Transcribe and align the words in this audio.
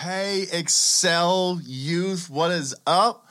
Hey, 0.00 0.46
Excel 0.52 1.60
Youth, 1.64 2.30
what 2.30 2.52
is 2.52 2.72
up? 2.86 3.26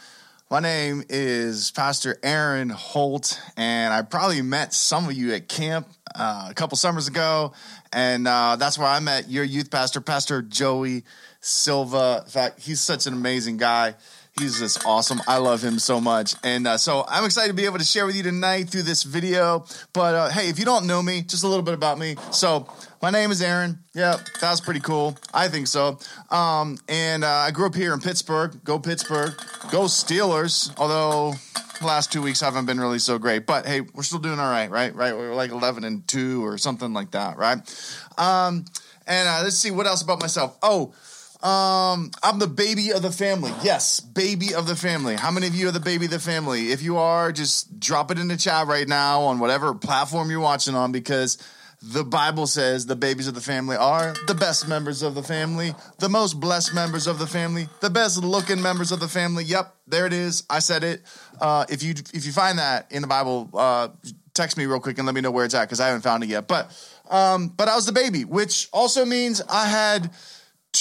My 0.52 0.60
name 0.60 1.02
is 1.08 1.72
Pastor 1.72 2.20
Aaron 2.22 2.68
Holt, 2.68 3.40
and 3.56 3.94
I 3.94 4.02
probably 4.02 4.42
met 4.42 4.74
some 4.74 5.06
of 5.06 5.14
you 5.14 5.32
at 5.32 5.48
camp 5.48 5.88
uh, 6.14 6.48
a 6.50 6.54
couple 6.54 6.76
summers 6.76 7.08
ago, 7.08 7.54
and 7.94 8.28
uh, 8.28 8.58
that's 8.58 8.78
where 8.78 8.90
I 8.90 9.00
met 9.00 9.30
your 9.30 9.46
youth 9.46 9.72
pastor, 9.72 10.02
Pastor 10.02 10.42
Joey 10.42 11.06
Silva. 11.40 12.24
In 12.26 12.30
fact, 12.30 12.60
he's 12.60 12.82
such 12.82 13.08
an 13.08 13.14
amazing 13.14 13.56
guy. 13.56 13.96
He's 14.40 14.60
just 14.60 14.86
awesome. 14.86 15.20
I 15.28 15.38
love 15.38 15.64
him 15.64 15.80
so 15.80 16.00
much. 16.00 16.36
And 16.44 16.68
uh, 16.68 16.78
so 16.78 17.04
I'm 17.08 17.26
excited 17.26 17.48
to 17.48 17.54
be 17.56 17.66
able 17.66 17.80
to 17.80 17.84
share 17.84 18.06
with 18.06 18.16
you 18.16 18.22
tonight 18.22 18.70
through 18.70 18.84
this 18.84 19.02
video. 19.02 19.66
But 19.94 20.16
uh, 20.16 20.30
hey, 20.30 20.50
if 20.50 20.60
you 20.60 20.66
don't 20.66 20.86
know 20.86 21.02
me, 21.02 21.24
just 21.24 21.44
a 21.44 21.48
little 21.48 21.64
bit 21.64 21.74
about 21.74 21.98
me. 21.98 22.18
So 22.32 22.68
my 23.02 23.10
name 23.10 23.32
is 23.32 23.42
Aaron. 23.42 23.80
Yeah, 23.96 24.18
that 24.42 24.52
was 24.52 24.62
pretty 24.62 24.80
cool. 24.80 25.18
I 25.34 25.48
think 25.48 25.66
so. 25.66 25.98
Um, 26.30 26.78
and 26.88 27.24
uh, 27.24 27.30
I 27.30 27.52
grew 27.52 27.66
up 27.66 27.74
here 27.74 27.94
in 27.94 28.00
Pittsburgh. 28.00 28.64
Go 28.64 28.78
Pittsburgh. 28.78 29.36
Go 29.72 29.86
Steelers. 29.86 30.72
Although 30.78 31.34
the 31.80 31.88
last 31.88 32.12
two 32.12 32.22
weeks 32.22 32.42
haven't 32.42 32.68
been 32.68 32.80
really 32.80 33.00
so 33.00 33.18
great. 33.18 33.48
But 33.48 33.66
hey, 33.66 33.82
we're 33.82 34.04
still 34.04 34.20
doing 34.20 34.40
all 34.40 34.52
right, 34.52 34.70
right? 34.70 34.94
Right? 34.94 35.16
We're 35.16 35.34
like 35.34 35.52
11 35.52 35.84
and 35.84 36.08
2 36.08 36.46
or 36.46 36.60
something 36.60 36.94
like 36.94 37.12
that, 37.12 37.38
right? 37.38 37.58
Um, 38.18 38.66
and 39.08 39.28
uh, 39.28 39.42
let's 39.44 39.58
see 39.58 39.72
what 39.72 39.88
else 39.88 40.02
about 40.04 40.20
myself. 40.20 40.58
Oh, 40.62 40.94
um, 41.42 42.12
I'm 42.24 42.40
the 42.40 42.48
baby 42.48 42.92
of 42.92 43.04
the 43.04 43.12
family. 43.12 43.52
Yes, 43.64 44.00
baby 44.00 44.56
of 44.56 44.66
the 44.66 44.76
family. 44.76 45.16
How 45.16 45.30
many 45.30 45.46
of 45.48 45.54
you 45.54 45.68
are 45.68 45.72
the 45.72 45.80
baby 45.80 46.06
of 46.06 46.12
the 46.12 46.20
family? 46.20 46.72
If 46.72 46.82
you 46.82 46.98
are, 46.98 47.32
just 47.32 47.80
drop 47.80 48.10
it 48.10 48.18
in 48.18 48.28
the 48.28 48.38
chat 48.38 48.66
right 48.66 48.88
now 48.88 49.22
on 49.22 49.40
whatever 49.40 49.76
platform 49.76 50.32
you're 50.32 50.40
watching 50.40 50.74
on 50.74 50.92
because 50.92 51.38
the 51.82 52.04
Bible 52.04 52.48
says 52.48 52.88
the 52.88 52.96
babies 52.96 53.28
of 53.28 53.36
the 53.36 53.42
family 53.42 53.76
are 53.76 54.16
the 54.26 54.34
best 54.34 54.68
members 54.68 55.04
of 55.04 55.14
the 55.14 55.22
family, 55.22 55.76
the 56.00 56.10
most 56.10 56.40
blessed 56.40 56.74
members 56.74 57.06
of 57.06 57.20
the 57.20 57.28
family, 57.28 57.70
the 57.82 57.90
best 57.92 58.24
looking 58.24 58.60
members 58.62 58.92
of 58.92 59.00
the 59.00 59.08
family. 59.08 59.44
Yep, 59.44 59.76
there 59.88 60.08
it 60.08 60.14
is. 60.14 60.44
I 60.50 60.58
said 60.58 60.84
it. 60.84 61.04
Uh, 61.40 61.66
if 61.70 61.84
you 61.84 61.94
if 62.14 62.26
you 62.26 62.32
find 62.32 62.58
that 62.58 62.92
in 62.92 63.04
the 63.04 63.08
Bible, 63.08 63.52
uh, 63.54 63.90
text 64.34 64.58
me 64.58 64.66
real 64.66 64.80
quick 64.80 64.98
and 64.98 65.06
let 65.06 65.14
me 65.14 65.22
know 65.22 65.30
where 65.30 65.46
it's 65.46 65.54
at 65.54 65.66
because 65.66 65.80
I 65.80 65.88
haven't 65.88 66.02
found 66.02 66.24
it 66.24 66.30
yet. 66.30 66.48
But 66.48 66.72
um, 67.12 67.50
but 67.50 67.68
I 67.68 67.76
was 67.76 67.86
the 67.86 67.92
baby, 67.92 68.26
which 68.26 68.70
also 68.74 69.06
means 69.06 69.42
I 69.48 69.68
had 69.68 70.10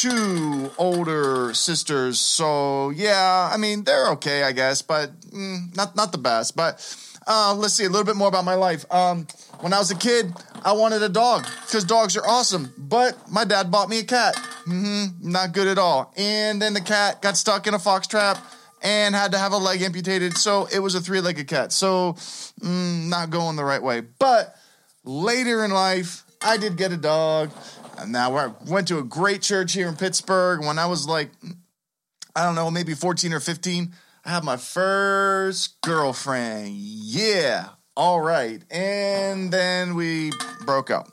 two 0.01 0.71
older 0.79 1.55
sisters. 1.55 2.21
So 2.21 2.91
yeah, 2.91 3.51
I 3.53 3.57
mean 3.57 3.85
they're 3.85 4.11
okay, 4.13 4.43
I 4.43 4.53
guess, 4.53 4.83
but 4.83 5.19
mm, 5.21 5.75
not 5.77 5.97
not 5.97 6.13
the 6.13 6.19
best. 6.19 6.57
But 6.57 6.81
uh, 7.27 7.55
let's 7.57 7.75
see 7.75 7.85
a 7.85 7.89
little 7.89 8.05
bit 8.05 8.17
more 8.17 8.29
about 8.29 8.45
my 8.45 8.55
life. 8.55 8.85
Um, 8.93 9.27
when 9.61 9.73
I 9.73 9.79
was 9.79 9.91
a 9.91 9.97
kid, 9.97 10.33
I 10.65 10.73
wanted 10.73 11.03
a 11.03 11.09
dog 11.09 11.47
because 11.63 11.85
dogs 11.85 12.17
are 12.17 12.27
awesome. 12.27 12.73
But 12.79 13.17
my 13.31 13.45
dad 13.45 13.71
bought 13.71 13.89
me 13.89 13.99
a 14.01 14.05
cat. 14.05 14.35
Mm-hmm, 14.67 15.31
not 15.31 15.53
good 15.53 15.67
at 15.67 15.79
all. 15.79 16.13
And 16.17 16.61
then 16.61 16.75
the 16.75 16.81
cat 16.81 17.23
got 17.23 17.37
stuck 17.37 17.67
in 17.67 17.75
a 17.75 17.79
fox 17.79 18.07
trap 18.07 18.39
and 18.83 19.15
had 19.15 19.33
to 19.33 19.39
have 19.39 19.53
a 19.53 19.57
leg 19.57 19.83
amputated. 19.83 20.37
So 20.37 20.69
it 20.73 20.79
was 20.79 20.95
a 20.95 21.01
three 21.01 21.21
legged 21.21 21.49
cat. 21.49 21.73
So 21.73 22.13
mm, 22.61 23.09
not 23.09 23.31
going 23.31 23.57
the 23.57 23.65
right 23.65 23.83
way. 23.83 24.03
But 24.03 24.55
later 25.05 25.65
in 25.65 25.71
life, 25.71 26.25
I 26.43 26.59
did 26.59 26.77
get 26.77 26.93
a 26.93 26.97
dog. 26.97 27.51
Now 28.07 28.37
I 28.37 28.53
went 28.67 28.89
to 28.89 28.99
a 28.99 29.03
great 29.03 29.43
church 29.43 29.73
here 29.73 29.89
in 29.89 29.97
Pittsburgh. 29.97 30.65
When 30.65 30.79
I 30.79 30.87
was 30.87 31.07
like, 31.07 31.31
I 32.35 32.45
don't 32.45 32.55
know, 32.55 32.71
maybe 32.71 32.95
14 32.95 33.33
or 33.33 33.41
15, 33.41 33.93
I 34.25 34.31
had 34.31 34.45
my 34.45 34.57
first 34.57 35.81
girlfriend. 35.81 36.71
Yeah, 36.75 37.69
all 37.97 38.21
right. 38.21 38.61
And 38.71 39.53
then 39.53 39.95
we 39.95 40.33
broke 40.65 40.91
up. 40.91 41.09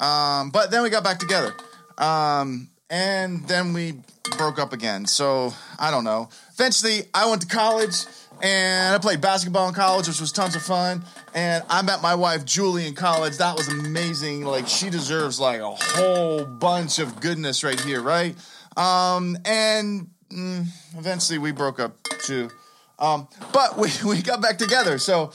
Um, 0.00 0.50
but 0.50 0.70
then 0.70 0.82
we 0.82 0.90
got 0.90 1.04
back 1.04 1.18
together. 1.18 1.54
Um, 1.98 2.68
and 2.88 3.46
then 3.48 3.72
we 3.72 4.00
broke 4.36 4.58
up 4.58 4.72
again. 4.72 5.06
So 5.06 5.52
I 5.78 5.90
don't 5.90 6.04
know. 6.04 6.28
Eventually, 6.54 7.02
I 7.14 7.28
went 7.28 7.42
to 7.42 7.48
college 7.48 8.06
and 8.42 8.94
I 8.94 8.98
played 8.98 9.20
basketball 9.20 9.68
in 9.68 9.74
college, 9.74 10.08
which 10.08 10.20
was 10.20 10.32
tons 10.32 10.56
of 10.56 10.62
fun. 10.62 11.04
And 11.32 11.62
I 11.70 11.82
met 11.82 12.02
my 12.02 12.16
wife 12.16 12.44
Julie 12.44 12.88
in 12.88 12.94
college. 12.94 13.38
That 13.38 13.56
was 13.56 13.68
amazing. 13.68 14.44
Like 14.44 14.66
she 14.66 14.90
deserves 14.90 15.38
like 15.38 15.60
a 15.60 15.70
whole 15.70 16.44
bunch 16.44 16.98
of 16.98 17.20
goodness 17.20 17.62
right 17.62 17.78
here, 17.80 18.02
right? 18.02 18.36
Um, 18.76 19.38
and 19.44 20.08
mm, 20.28 20.66
eventually 20.98 21.38
we 21.38 21.52
broke 21.52 21.78
up 21.78 22.02
too. 22.24 22.50
Um, 22.98 23.28
but 23.52 23.78
we 23.78 23.90
we 24.04 24.20
got 24.22 24.42
back 24.42 24.58
together. 24.58 24.98
So 24.98 25.30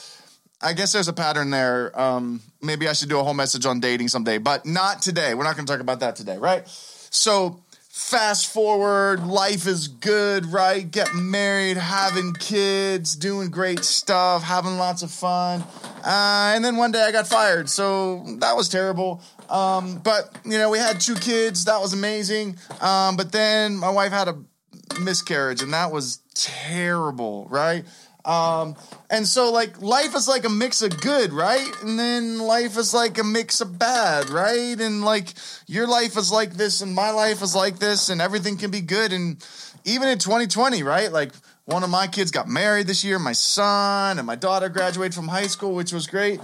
I 0.61 0.73
guess 0.73 0.91
there's 0.91 1.07
a 1.07 1.13
pattern 1.13 1.49
there. 1.49 1.97
Um, 1.99 2.41
maybe 2.61 2.89
I 2.89 2.93
should 2.93 3.09
do 3.09 3.19
a 3.19 3.23
whole 3.23 3.33
message 3.33 3.65
on 3.65 3.79
dating 3.79 4.09
someday, 4.09 4.37
but 4.37 4.65
not 4.65 5.01
today. 5.01 5.33
We're 5.33 5.45
not 5.45 5.55
going 5.55 5.65
to 5.65 5.71
talk 5.71 5.81
about 5.81 6.01
that 6.01 6.17
today, 6.17 6.37
right? 6.37 6.67
So 6.67 7.61
fast 7.97 8.53
forward, 8.53 9.25
life 9.25 9.65
is 9.65 9.87
good, 9.87 10.45
right? 10.45 10.89
Get 10.89 11.15
married, 11.15 11.77
having 11.77 12.31
kids, 12.33 13.15
doing 13.15 13.49
great 13.49 13.83
stuff, 13.83 14.43
having 14.43 14.77
lots 14.77 15.01
of 15.01 15.09
fun. 15.09 15.63
Uh, 16.05 16.53
and 16.55 16.63
then 16.63 16.77
one 16.77 16.91
day 16.91 17.01
I 17.01 17.11
got 17.11 17.27
fired, 17.27 17.69
so 17.69 18.23
that 18.37 18.55
was 18.55 18.69
terrible. 18.69 19.21
Um, 19.49 19.97
but, 19.97 20.31
you 20.45 20.59
know, 20.59 20.69
we 20.69 20.77
had 20.77 21.01
two 21.01 21.15
kids, 21.15 21.65
that 21.65 21.81
was 21.81 21.93
amazing. 21.93 22.59
Um, 22.81 23.17
but 23.17 23.31
then 23.31 23.75
my 23.75 23.89
wife 23.89 24.11
had 24.11 24.27
a 24.27 24.37
miscarriage, 25.01 25.63
and 25.63 25.73
that 25.73 25.91
was 25.91 26.21
terrible, 26.35 27.47
right? 27.49 27.83
Um, 28.27 28.75
and 29.09 29.25
so 29.25 29.53
like 29.53 29.81
life 29.81 30.13
is 30.13 30.27
like 30.27 30.43
a 30.43 30.49
mix 30.49 30.81
of 30.81 30.99
good, 30.99 31.31
right? 31.31 31.71
And 31.81 31.97
then 31.97 32.39
life 32.39 32.77
is 32.77 32.93
like 32.93 33.17
a 33.17 33.23
mix 33.23 33.61
of 33.61 33.79
bad, 33.79 34.29
right? 34.29 34.77
And 34.79 35.03
like 35.03 35.29
your 35.65 35.87
life 35.87 36.17
is 36.17 36.29
like 36.29 36.51
this 36.51 36.81
and 36.81 36.93
my 36.93 37.11
life 37.11 37.41
is 37.41 37.55
like 37.55 37.79
this 37.79 38.09
and 38.09 38.21
everything 38.21 38.57
can 38.57 38.69
be 38.69 38.81
good. 38.81 39.13
And 39.13 39.43
even 39.85 40.09
in 40.09 40.19
2020, 40.19 40.83
right? 40.83 41.09
Like 41.09 41.31
one 41.63 41.85
of 41.85 41.89
my 41.89 42.07
kids 42.07 42.29
got 42.29 42.49
married 42.49 42.87
this 42.87 43.01
year, 43.01 43.17
my 43.17 43.31
son, 43.31 44.17
and 44.17 44.27
my 44.27 44.35
daughter 44.35 44.67
graduated 44.67 45.13
from 45.13 45.29
high 45.29 45.47
school, 45.47 45.73
which 45.73 45.93
was 45.93 46.05
great. 46.05 46.41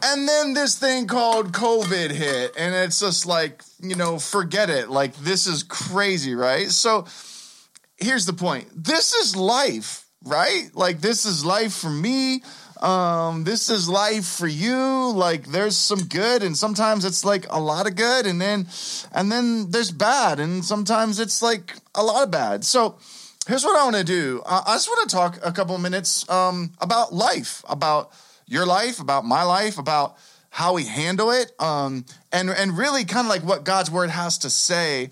And 0.00 0.28
then 0.28 0.54
this 0.54 0.78
thing 0.78 1.06
called 1.06 1.52
COVID 1.52 2.10
hit, 2.10 2.52
and 2.58 2.74
it's 2.74 3.00
just 3.00 3.26
like, 3.26 3.62
you 3.80 3.94
know, 3.94 4.18
forget 4.18 4.68
it. 4.68 4.90
Like, 4.90 5.14
this 5.16 5.46
is 5.46 5.62
crazy, 5.62 6.34
right? 6.34 6.68
So, 6.68 7.06
here's 7.96 8.26
the 8.26 8.32
point 8.32 8.66
this 8.74 9.14
is 9.14 9.34
life 9.34 10.03
right? 10.24 10.70
Like 10.74 11.00
this 11.00 11.24
is 11.24 11.44
life 11.44 11.74
for 11.74 11.90
me. 11.90 12.42
Um, 12.80 13.44
this 13.44 13.70
is 13.70 13.88
life 13.88 14.26
for 14.26 14.46
you. 14.46 15.12
Like 15.12 15.46
there's 15.46 15.76
some 15.76 16.04
good, 16.04 16.42
and 16.42 16.56
sometimes 16.56 17.04
it's 17.04 17.24
like 17.24 17.46
a 17.50 17.60
lot 17.60 17.86
of 17.86 17.96
good, 17.96 18.26
and 18.26 18.40
then 18.40 18.66
and 19.12 19.30
then 19.30 19.70
there's 19.70 19.90
bad, 19.90 20.40
and 20.40 20.64
sometimes 20.64 21.20
it's 21.20 21.40
like 21.40 21.74
a 21.94 22.02
lot 22.02 22.24
of 22.24 22.30
bad. 22.30 22.64
So 22.64 22.98
here's 23.46 23.64
what 23.64 23.78
I 23.78 23.84
want 23.84 23.96
to 23.96 24.04
do. 24.04 24.42
Uh, 24.44 24.62
I 24.66 24.74
just 24.74 24.88
want 24.88 25.08
to 25.08 25.16
talk 25.16 25.38
a 25.44 25.52
couple 25.52 25.76
minutes 25.78 26.28
um, 26.28 26.72
about 26.80 27.12
life, 27.12 27.62
about 27.68 28.10
your 28.46 28.66
life, 28.66 29.00
about 29.00 29.24
my 29.24 29.44
life, 29.44 29.78
about 29.78 30.16
how 30.50 30.74
we 30.74 30.84
handle 30.84 31.30
it, 31.30 31.52
um, 31.60 32.04
and 32.32 32.50
and 32.50 32.76
really 32.76 33.04
kind 33.04 33.26
of 33.26 33.30
like 33.30 33.42
what 33.42 33.64
God's 33.64 33.90
word 33.90 34.10
has 34.10 34.38
to 34.38 34.50
say 34.50 35.10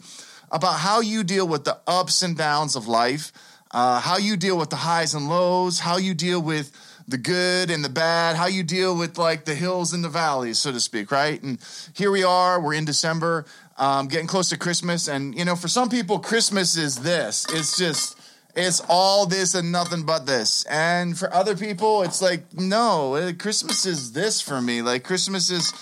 about 0.51 0.81
how 0.81 1.01
you 1.01 1.25
deal 1.25 1.49
with 1.49 1.65
the 1.65 1.79
ups 1.87 2.23
and 2.23 2.37
downs 2.37 2.77
of 2.77 2.87
life 2.87 3.33
uh, 3.73 4.01
how 4.01 4.19
you 4.19 4.37
deal 4.37 4.59
with 4.59 4.71
the 4.71 4.77
highs 4.77 5.15
and 5.15 5.29
lows, 5.29 5.79
how 5.79 5.97
you 5.97 6.15
deal 6.15 6.41
with 6.41 6.73
the 7.09 7.19
good 7.19 7.71
and 7.71 7.85
the 7.85 7.89
bad, 7.89 8.37
how 8.37 8.47
you 8.47 8.63
deal 8.63 8.97
with 8.97 9.19
like 9.19 9.45
the 9.45 9.55
hills 9.55 9.93
and 9.93 10.05
the 10.05 10.09
valleys, 10.09 10.59
so 10.59 10.73
to 10.73 10.81
speak, 10.81 11.11
right? 11.11 11.43
And 11.43 11.59
here 11.95 12.11
we 12.11 12.23
are, 12.23 12.61
we're 12.61 12.75
in 12.75 12.85
December, 12.85 13.47
um, 13.79 14.09
getting 14.09 14.27
close 14.27 14.51
to 14.51 14.59
Christmas. 14.59 15.09
And, 15.09 15.37
you 15.37 15.45
know, 15.45 15.57
for 15.57 15.69
some 15.69 15.89
people, 15.89 16.19
Christmas 16.19 16.77
is 16.77 16.97
this. 16.97 17.47
It's 17.51 17.77
just, 17.77 18.19
it's 18.55 18.83
all 18.89 19.27
this 19.27 19.55
and 19.55 19.73
nothing 19.73 20.05
but 20.05 20.27
this. 20.27 20.65
And 20.67 21.19
for 21.19 21.33
other 21.33 21.57
people, 21.57 22.03
it's 22.03 22.21
like, 22.21 22.53
no, 22.55 23.15
uh, 23.15 23.33
Christmas 23.33 23.87
is 23.87 24.13
this 24.13 24.41
for 24.41 24.61
me. 24.61 24.83
Like, 24.83 25.05
Christmas 25.05 25.51
is 25.51 25.73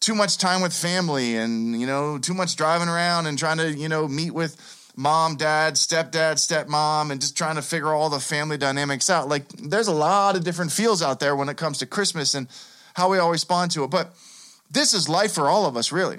too 0.00 0.14
much 0.14 0.38
time 0.38 0.62
with 0.62 0.72
family 0.72 1.36
and, 1.36 1.78
you 1.78 1.86
know, 1.86 2.18
too 2.18 2.34
much 2.34 2.56
driving 2.56 2.88
around 2.88 3.26
and 3.26 3.36
trying 3.36 3.58
to, 3.58 3.72
you 3.72 3.88
know, 3.88 4.06
meet 4.06 4.30
with 4.30 4.56
mom, 4.98 5.36
dad, 5.36 5.74
stepdad, 5.74 6.34
stepmom, 6.34 7.12
and 7.12 7.20
just 7.20 7.36
trying 7.36 7.54
to 7.54 7.62
figure 7.62 7.92
all 7.92 8.10
the 8.10 8.18
family 8.18 8.58
dynamics 8.58 9.08
out. 9.08 9.28
Like 9.28 9.48
there's 9.50 9.86
a 9.86 9.92
lot 9.92 10.34
of 10.34 10.42
different 10.42 10.72
feels 10.72 11.02
out 11.02 11.20
there 11.20 11.36
when 11.36 11.48
it 11.48 11.56
comes 11.56 11.78
to 11.78 11.86
Christmas 11.86 12.34
and 12.34 12.48
how 12.94 13.08
we 13.08 13.18
all 13.18 13.30
respond 13.30 13.70
to 13.70 13.84
it. 13.84 13.90
But 13.90 14.12
this 14.68 14.94
is 14.94 15.08
life 15.08 15.32
for 15.32 15.48
all 15.48 15.66
of 15.66 15.76
us, 15.76 15.92
really. 15.92 16.18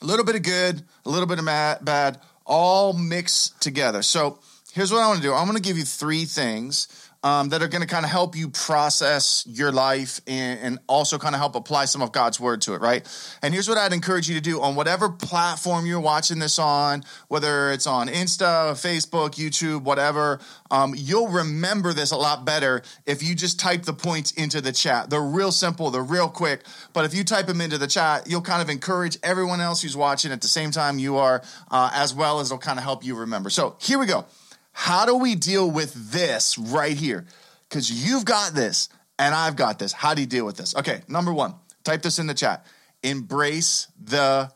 A 0.00 0.06
little 0.06 0.24
bit 0.24 0.36
of 0.36 0.44
good, 0.44 0.84
a 1.04 1.10
little 1.10 1.26
bit 1.26 1.40
of 1.40 1.44
bad, 1.44 2.20
all 2.46 2.92
mixed 2.92 3.60
together. 3.60 4.02
So 4.02 4.38
here's 4.72 4.92
what 4.92 5.02
I 5.02 5.08
want 5.08 5.20
to 5.20 5.26
do. 5.26 5.34
I'm 5.34 5.46
going 5.46 5.56
to 5.56 5.62
give 5.62 5.76
you 5.76 5.84
three 5.84 6.24
things 6.24 7.01
um, 7.22 7.50
that 7.50 7.62
are 7.62 7.68
going 7.68 7.82
to 7.82 7.86
kind 7.86 8.04
of 8.04 8.10
help 8.10 8.36
you 8.36 8.48
process 8.48 9.44
your 9.48 9.70
life 9.70 10.20
and, 10.26 10.58
and 10.60 10.78
also 10.88 11.18
kind 11.18 11.34
of 11.34 11.40
help 11.40 11.54
apply 11.54 11.84
some 11.84 12.02
of 12.02 12.12
God's 12.12 12.40
word 12.40 12.60
to 12.62 12.74
it, 12.74 12.80
right? 12.80 13.06
And 13.42 13.54
here's 13.54 13.68
what 13.68 13.78
I'd 13.78 13.92
encourage 13.92 14.28
you 14.28 14.34
to 14.34 14.40
do 14.40 14.60
on 14.60 14.74
whatever 14.74 15.08
platform 15.08 15.86
you're 15.86 16.00
watching 16.00 16.38
this 16.38 16.58
on, 16.58 17.04
whether 17.28 17.70
it's 17.70 17.86
on 17.86 18.08
Insta, 18.08 18.72
Facebook, 18.72 19.36
YouTube, 19.36 19.82
whatever, 19.82 20.40
um, 20.70 20.94
you'll 20.96 21.28
remember 21.28 21.92
this 21.92 22.10
a 22.10 22.16
lot 22.16 22.44
better 22.44 22.82
if 23.06 23.22
you 23.22 23.34
just 23.34 23.60
type 23.60 23.82
the 23.82 23.92
points 23.92 24.32
into 24.32 24.60
the 24.60 24.72
chat. 24.72 25.10
They're 25.10 25.22
real 25.22 25.52
simple, 25.52 25.90
they're 25.90 26.02
real 26.02 26.28
quick, 26.28 26.62
but 26.92 27.04
if 27.04 27.14
you 27.14 27.24
type 27.24 27.46
them 27.46 27.60
into 27.60 27.78
the 27.78 27.86
chat, 27.86 28.28
you'll 28.28 28.42
kind 28.42 28.62
of 28.62 28.68
encourage 28.68 29.16
everyone 29.22 29.60
else 29.60 29.82
who's 29.82 29.96
watching 29.96 30.32
at 30.32 30.40
the 30.40 30.48
same 30.48 30.70
time 30.70 30.98
you 30.98 31.16
are, 31.16 31.42
uh, 31.70 31.90
as 31.94 32.14
well 32.14 32.40
as 32.40 32.48
it'll 32.48 32.58
kind 32.58 32.78
of 32.78 32.84
help 32.84 33.04
you 33.04 33.14
remember. 33.14 33.50
So 33.50 33.76
here 33.80 33.98
we 33.98 34.06
go. 34.06 34.26
How 34.72 35.06
do 35.06 35.16
we 35.16 35.34
deal 35.34 35.70
with 35.70 36.12
this 36.12 36.58
right 36.58 36.96
here? 36.96 37.26
Because 37.68 37.90
you've 37.90 38.24
got 38.24 38.54
this 38.54 38.88
and 39.18 39.34
I've 39.34 39.56
got 39.56 39.78
this. 39.78 39.92
How 39.92 40.14
do 40.14 40.20
you 40.20 40.26
deal 40.26 40.44
with 40.44 40.56
this? 40.56 40.74
Okay, 40.76 41.02
number 41.08 41.32
one, 41.32 41.54
type 41.84 42.02
this 42.02 42.18
in 42.18 42.26
the 42.26 42.34
chat. 42.34 42.66
Embrace 43.02 43.88
the 44.00 44.50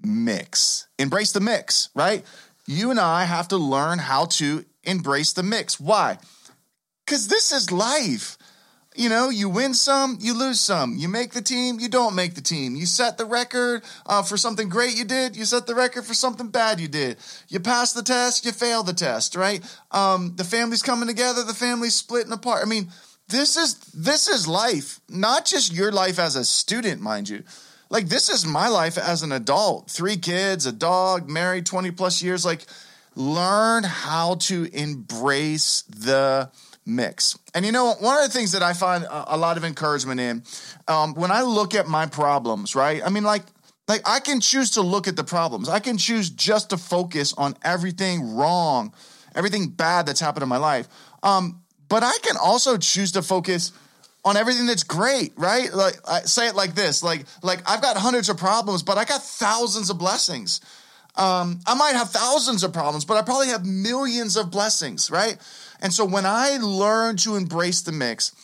mix. 0.00 0.88
Embrace 0.98 1.32
the 1.32 1.40
mix, 1.40 1.90
right? 1.94 2.24
You 2.66 2.90
and 2.90 3.00
I 3.00 3.24
have 3.24 3.48
to 3.48 3.56
learn 3.56 3.98
how 3.98 4.26
to 4.26 4.64
embrace 4.84 5.32
the 5.32 5.42
mix. 5.42 5.80
Why? 5.80 6.18
Because 7.04 7.28
this 7.28 7.52
is 7.52 7.72
life 7.72 8.38
you 8.96 9.08
know, 9.08 9.30
you 9.30 9.48
win 9.48 9.72
some, 9.72 10.18
you 10.20 10.36
lose 10.36 10.60
some. 10.60 10.96
You 10.96 11.08
make 11.08 11.32
the 11.32 11.42
team, 11.42 11.78
you 11.78 11.88
don't 11.88 12.16
make 12.16 12.34
the 12.34 12.40
team. 12.40 12.74
You 12.74 12.86
set 12.86 13.18
the 13.18 13.24
record 13.24 13.82
uh, 14.04 14.22
for 14.22 14.36
something 14.36 14.68
great 14.68 14.98
you 14.98 15.04
did, 15.04 15.36
you 15.36 15.44
set 15.44 15.66
the 15.66 15.74
record 15.76 16.04
for 16.04 16.14
something 16.14 16.48
bad 16.48 16.80
you 16.80 16.88
did. 16.88 17.16
You 17.48 17.60
pass 17.60 17.92
the 17.92 18.02
test, 18.02 18.44
you 18.44 18.52
fail 18.52 18.82
the 18.82 18.92
test, 18.92 19.36
right? 19.36 19.62
Um, 19.92 20.34
the 20.36 20.44
family's 20.44 20.82
coming 20.82 21.08
together, 21.08 21.44
the 21.44 21.54
family's 21.54 21.94
splitting 21.94 22.32
apart. 22.32 22.62
I 22.64 22.68
mean, 22.68 22.90
this 23.28 23.56
is 23.56 23.76
this 23.94 24.28
is 24.28 24.48
life, 24.48 25.00
not 25.08 25.44
just 25.44 25.72
your 25.72 25.92
life 25.92 26.18
as 26.18 26.34
a 26.34 26.44
student, 26.44 27.00
mind 27.00 27.28
you. 27.28 27.44
Like 27.88 28.08
this 28.08 28.28
is 28.28 28.44
my 28.44 28.68
life 28.68 28.98
as 28.98 29.22
an 29.22 29.30
adult. 29.30 29.88
Three 29.88 30.16
kids, 30.16 30.66
a 30.66 30.72
dog, 30.72 31.28
married 31.28 31.64
20 31.64 31.92
plus 31.92 32.22
years. 32.22 32.44
Like, 32.44 32.66
learn 33.14 33.84
how 33.84 34.34
to 34.36 34.64
embrace 34.72 35.82
the 35.82 36.50
mix. 36.86 37.38
And 37.54 37.64
you 37.64 37.72
know, 37.72 37.94
one 38.00 38.16
of 38.16 38.22
the 38.22 38.36
things 38.36 38.52
that 38.52 38.62
I 38.62 38.72
find 38.72 39.06
a, 39.10 39.36
lot 39.36 39.56
of 39.56 39.64
encouragement 39.64 40.20
in 40.20 40.42
um, 40.88 41.14
when 41.14 41.30
I 41.30 41.42
look 41.42 41.74
at 41.74 41.86
my 41.86 42.06
problems, 42.06 42.74
right? 42.74 43.02
I 43.04 43.10
mean, 43.10 43.24
like, 43.24 43.42
like 43.88 44.02
I 44.08 44.20
can 44.20 44.40
choose 44.40 44.72
to 44.72 44.82
look 44.82 45.08
at 45.08 45.16
the 45.16 45.24
problems. 45.24 45.68
I 45.68 45.80
can 45.80 45.98
choose 45.98 46.30
just 46.30 46.70
to 46.70 46.76
focus 46.76 47.32
on 47.34 47.56
everything 47.62 48.34
wrong, 48.36 48.92
everything 49.34 49.68
bad 49.68 50.06
that's 50.06 50.20
happened 50.20 50.42
in 50.42 50.48
my 50.48 50.58
life. 50.58 50.88
Um, 51.22 51.62
but 51.88 52.02
I 52.02 52.16
can 52.22 52.36
also 52.36 52.76
choose 52.76 53.12
to 53.12 53.22
focus 53.22 53.72
on 54.24 54.36
everything 54.36 54.66
that's 54.66 54.84
great, 54.84 55.32
right? 55.36 55.72
Like 55.72 55.94
I 56.08 56.20
say 56.20 56.46
it 56.46 56.54
like 56.54 56.74
this, 56.74 57.02
like 57.02 57.24
like 57.42 57.68
I've 57.68 57.82
got 57.82 57.96
hundreds 57.96 58.28
of 58.28 58.36
problems, 58.36 58.82
but 58.82 58.98
I 58.98 59.04
got 59.04 59.22
thousands 59.22 59.90
of 59.90 59.98
blessings. 59.98 60.60
Um, 61.16 61.60
I 61.66 61.74
might 61.74 61.96
have 61.96 62.10
thousands 62.10 62.62
of 62.62 62.72
problems, 62.72 63.04
but 63.04 63.16
I 63.16 63.22
probably 63.22 63.48
have 63.48 63.66
millions 63.66 64.36
of 64.36 64.50
blessings, 64.50 65.10
right? 65.10 65.36
And 65.80 65.92
so 65.92 66.04
when 66.04 66.26
I 66.26 66.58
learn 66.58 67.16
to 67.18 67.36
embrace 67.36 67.80
the 67.82 67.92
mix, 67.92 68.34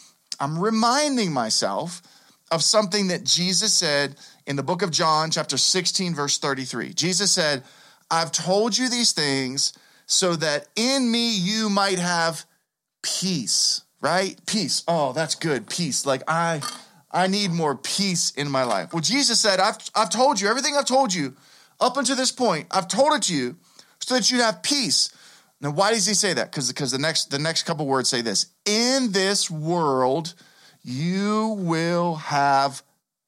I'm 0.41 0.59
reminding 0.59 1.33
myself 1.33 2.03
of 2.51 2.63
something 2.63 3.09
that 3.09 3.25
Jesus 3.25 3.73
said 3.73 4.17
in 4.47 4.57
the 4.57 4.63
book 4.63 4.83
of 4.83 4.91
John, 4.91 5.31
chapter 5.31 5.57
16, 5.57 6.15
verse 6.15 6.39
33. 6.39 6.93
Jesus 6.93 7.33
said, 7.33 7.63
I've 8.11 8.33
told 8.33 8.77
you 8.79 8.89
these 8.89 9.13
things 9.13 9.73
so 10.07 10.37
that 10.37 10.69
in 10.77 11.11
me 11.11 11.37
you 11.37 11.69
might 11.69 11.99
have 11.99 12.45
peace, 13.03 13.83
right? 14.01 14.39
Peace. 14.47 14.85
Oh, 14.87 15.13
that's 15.13 15.35
good. 15.35 15.69
Peace. 15.69 16.07
Like 16.07 16.23
I 16.29 16.63
I 17.11 17.27
need 17.27 17.51
more 17.51 17.77
peace 17.77 18.31
in 18.33 18.51
my 18.51 18.63
life. 18.65 18.93
Well, 18.93 19.01
Jesus 19.01 19.41
said, 19.41 19.59
I've 19.59 19.79
I've 19.95 20.11
told 20.11 20.41
you 20.41 20.49
everything 20.49 20.77
I've 20.77 20.87
told 20.87 21.13
you 21.13 21.35
up 21.81 21.97
until 21.97 22.17
this 22.17 22.33
point. 22.33 22.67
I've 22.71 22.89
told 22.89 23.15
it 23.15 23.23
to 23.25 23.35
you 23.35 23.57
so 24.01 24.15
that 24.15 24.31
you 24.31 24.41
have 24.41 24.63
peace. 24.63 25.11
Now, 25.67 25.73
why 25.73 25.91
does 25.91 26.07
he 26.07 26.15
say 26.15 26.33
that? 26.33 26.53
Because 26.53 26.69
because 26.69 26.93
the 26.93 26.99
next 26.99 27.33
the 27.33 27.41
next 27.41 27.65
couple 27.65 27.89
words 27.89 28.09
say 28.09 28.21
this: 28.21 28.47
In 28.67 29.11
this 29.11 29.51
world, 29.51 30.33
you 30.85 31.57
will 31.59 32.15
have 32.15 32.85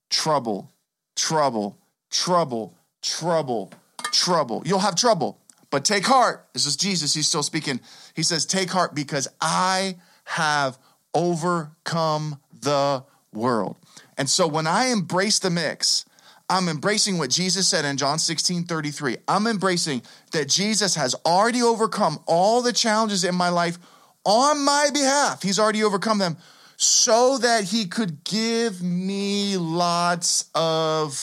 trouble, 0.08 0.70
trouble, 1.16 1.76
trouble, 2.10 2.76
trouble, 3.02 3.72
trouble. 4.12 4.62
You'll 4.64 4.78
have 4.78 4.94
trouble, 4.94 5.40
but 5.70 5.84
take 5.84 6.06
heart. 6.06 6.46
This 6.52 6.64
is 6.64 6.76
Jesus. 6.76 7.12
He's 7.12 7.26
still 7.26 7.42
speaking. 7.42 7.80
He 8.14 8.22
says, 8.22 8.46
"Take 8.46 8.70
heart, 8.70 8.94
because 8.94 9.26
I 9.40 9.96
have 10.22 10.78
overcome 11.14 12.38
the 12.52 13.02
world." 13.32 13.78
And 14.16 14.30
so 14.30 14.46
when 14.46 14.68
I 14.68 14.90
embrace 14.90 15.40
the 15.40 15.50
mix, 15.50 16.04
I'm 16.50 16.68
embracing 16.68 17.18
what 17.18 17.30
Jesus 17.30 17.68
said 17.68 17.84
in 17.84 17.96
John 17.96 18.18
16 18.18 18.64
33. 18.64 19.16
I'm 19.28 19.46
embracing 19.46 20.02
that 20.32 20.48
Jesus 20.48 20.94
has 20.94 21.14
already 21.26 21.62
overcome 21.62 22.18
all 22.26 22.62
the 22.62 22.72
challenges 22.72 23.24
in 23.24 23.34
my 23.34 23.50
life 23.50 23.78
on 24.24 24.64
my 24.64 24.90
behalf. 24.92 25.42
He's 25.42 25.58
already 25.58 25.82
overcome 25.82 26.18
them 26.18 26.36
so 26.76 27.38
that 27.38 27.64
he 27.64 27.86
could 27.86 28.24
give 28.24 28.82
me 28.82 29.56
lots 29.56 30.48
of 30.54 31.22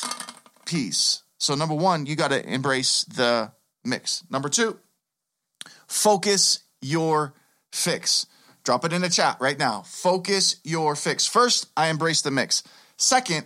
peace. 0.65 1.23
So, 1.39 1.55
number 1.55 1.75
one, 1.75 2.05
you 2.05 2.15
got 2.15 2.31
to 2.31 2.45
embrace 2.45 3.03
the 3.05 3.51
mix. 3.83 4.23
Number 4.29 4.49
two, 4.49 4.77
focus 5.87 6.59
your 6.81 7.33
fix. 7.71 8.27
Drop 8.63 8.83
it 8.83 8.93
in 8.93 9.01
the 9.01 9.09
chat 9.09 9.37
right 9.39 9.57
now. 9.57 9.83
Focus 9.83 10.57
your 10.63 10.95
fix. 10.95 11.25
First, 11.25 11.67
I 11.77 11.87
embrace 11.87 12.21
the 12.21 12.31
mix. 12.31 12.63
Second, 12.97 13.45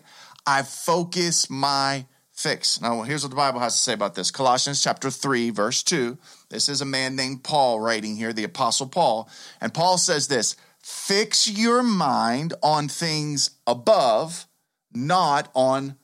I 0.50 0.64
focus 0.64 1.48
my 1.48 2.08
fix. 2.32 2.82
Now, 2.82 3.04
here's 3.04 3.22
what 3.22 3.30
the 3.30 3.36
Bible 3.36 3.60
has 3.60 3.76
to 3.76 3.80
say 3.80 3.94
about 3.94 4.16
this 4.16 4.32
Colossians 4.32 4.82
chapter 4.82 5.12
3, 5.12 5.52
verse 5.52 5.84
2. 5.84 6.18
This 6.50 6.70
is 6.70 6.82
a 6.82 6.86
man 6.86 7.16
named 7.16 7.44
Paul 7.44 7.80
writing 7.80 8.16
here, 8.16 8.34
the 8.34 8.46
Apostle 8.46 8.88
Paul. 8.88 9.30
And 9.62 9.76
Paul 9.76 10.00
says 10.00 10.28
this 10.28 10.56
Fix 10.82 11.48
your 11.48 11.84
mind 11.84 12.56
on 12.64 12.88
things 12.88 13.52
above, 13.68 14.48
not 14.92 15.52
on 15.54 15.98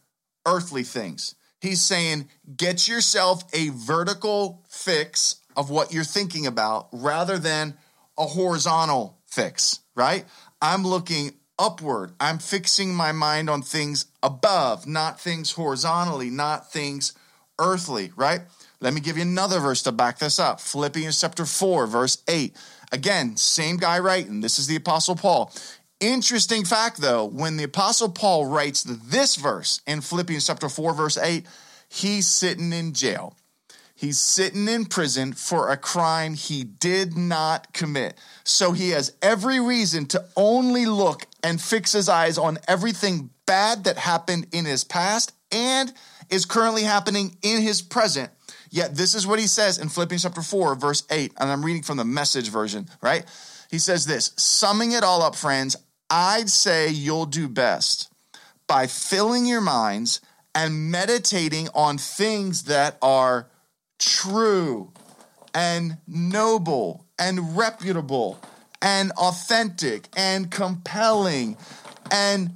earthly 0.46 0.84
things. 0.84 1.34
He's 1.60 1.82
saying, 1.82 2.30
Get 2.56 2.88
yourself 2.88 3.46
a 3.52 3.70
vertical 3.70 4.64
fix 4.70 5.38
of 5.58 5.72
what 5.72 5.92
you're 5.92 6.04
thinking 6.04 6.46
about 6.46 6.90
rather 6.92 7.40
than 7.40 7.80
a 8.16 8.26
horizontal 8.28 9.18
fix, 9.26 9.80
right? 9.96 10.24
I'm 10.62 10.86
looking 10.86 11.32
upward. 11.58 12.12
I'm 12.20 12.40
fixing 12.40 12.94
my 12.94 13.12
mind 13.12 13.50
on 13.50 13.62
things 13.62 14.06
above, 14.26 14.88
not 14.88 15.22
things 15.22 15.52
horizontally, 15.52 16.32
not 16.32 16.72
things 16.72 17.14
earthly, 17.60 18.12
right? 18.16 18.42
Let 18.82 18.94
me 18.94 19.00
give 19.00 19.18
you 19.18 19.22
another 19.22 19.60
verse 19.60 19.84
to 19.84 19.92
back 19.92 20.18
this 20.18 20.40
up. 20.40 20.60
Philippians 20.60 21.22
chapter 21.22 21.46
4, 21.46 21.86
verse 21.86 22.24
8. 22.28 22.56
Again, 22.92 23.38
same 23.38 23.78
guy 23.78 24.00
writing. 24.00 24.42
This 24.42 24.58
is 24.58 24.66
the 24.66 24.78
Apostle 24.78 25.16
Paul. 25.16 25.54
Interesting 26.00 26.66
fact 26.66 26.98
though, 26.98 27.24
when 27.24 27.58
the 27.58 27.66
Apostle 27.66 28.10
Paul 28.10 28.48
writes 28.48 28.84
this 28.84 29.36
verse 29.36 29.80
in 29.86 30.02
Philippians 30.02 30.48
chapter 30.48 30.70
4, 30.70 30.94
verse 30.94 31.18
8, 31.18 31.46
he's 31.88 32.28
sitting 32.28 32.74
in 32.74 32.94
jail. 32.94 33.36
He's 33.94 34.20
sitting 34.20 34.68
in 34.68 34.86
prison 34.86 35.34
for 35.34 35.70
a 35.70 35.78
crime 35.78 36.34
he 36.34 36.64
did 36.64 37.16
not 37.16 37.72
commit. 37.74 38.18
So 38.44 38.74
he 38.74 38.90
has 38.90 39.14
every 39.22 39.60
reason 39.60 40.06
to 40.08 40.26
only 40.36 40.86
look 40.86 41.28
and 41.44 41.62
fix 41.62 41.94
his 41.94 42.10
eyes 42.10 42.38
on 42.38 42.58
everything 42.68 43.30
bad 43.46 43.84
that 43.86 43.98
happened 43.98 44.48
in 44.52 44.66
his 44.66 44.84
past 44.84 45.34
and 45.52 45.94
is 46.30 46.46
currently 46.46 46.84
happening 46.84 47.38
in 47.42 47.62
his 47.62 47.82
present. 47.82 48.32
Yet 48.70 48.96
this 48.96 49.16
is 49.16 49.26
what 49.26 49.40
he 49.40 49.48
says 49.48 49.78
in 49.78 49.90
Philippians 49.90 50.24
chapter 50.24 50.42
4, 50.42 50.76
verse 50.76 51.04
8, 51.10 51.34
and 51.40 51.50
I'm 51.50 51.64
reading 51.64 51.84
from 51.84 51.98
the 51.98 52.06
message 52.06 52.50
version, 52.50 52.90
right? 53.02 53.26
He 53.70 53.80
says 53.80 54.06
this 54.06 54.32
Summing 54.38 54.92
it 54.92 55.04
all 55.04 55.22
up, 55.22 55.36
friends, 55.36 55.76
I'd 56.10 56.50
say 56.50 56.90
you'll 56.90 57.26
do 57.26 57.48
best 57.48 58.12
by 58.68 58.88
filling 58.88 59.46
your 59.46 59.62
minds 59.62 60.22
and 60.54 60.92
meditating 60.92 61.70
on 61.74 61.98
things 61.98 62.64
that 62.64 62.98
are 63.02 63.50
true 64.00 64.92
and 65.54 65.98
noble 66.08 67.06
and 67.18 67.58
reputable 67.58 68.40
and 68.82 69.12
authentic 69.14 70.08
and 70.16 70.52
compelling 70.52 71.58
and 72.12 72.54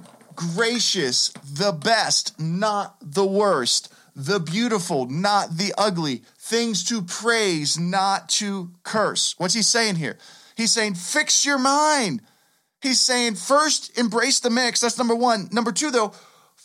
gracious, 0.54 1.28
the 1.44 1.72
best, 1.72 2.38
not 2.40 2.96
the 3.00 3.26
worst, 3.26 3.92
the 4.16 4.40
beautiful, 4.40 5.06
not 5.06 5.56
the 5.56 5.72
ugly, 5.76 6.22
things 6.38 6.84
to 6.84 7.02
praise, 7.02 7.78
not 7.78 8.28
to 8.28 8.70
curse. 8.82 9.34
What's 9.38 9.54
he 9.54 9.62
saying 9.62 9.96
here? 9.96 10.18
He's 10.56 10.72
saying, 10.72 10.94
fix 10.94 11.46
your 11.46 11.58
mind. 11.58 12.22
He's 12.82 13.00
saying, 13.00 13.34
first, 13.34 13.96
embrace 13.98 14.40
the 14.40 14.50
mix. 14.50 14.80
That's 14.80 14.98
number 14.98 15.14
one. 15.14 15.48
Number 15.52 15.72
two, 15.72 15.90
though, 15.90 16.12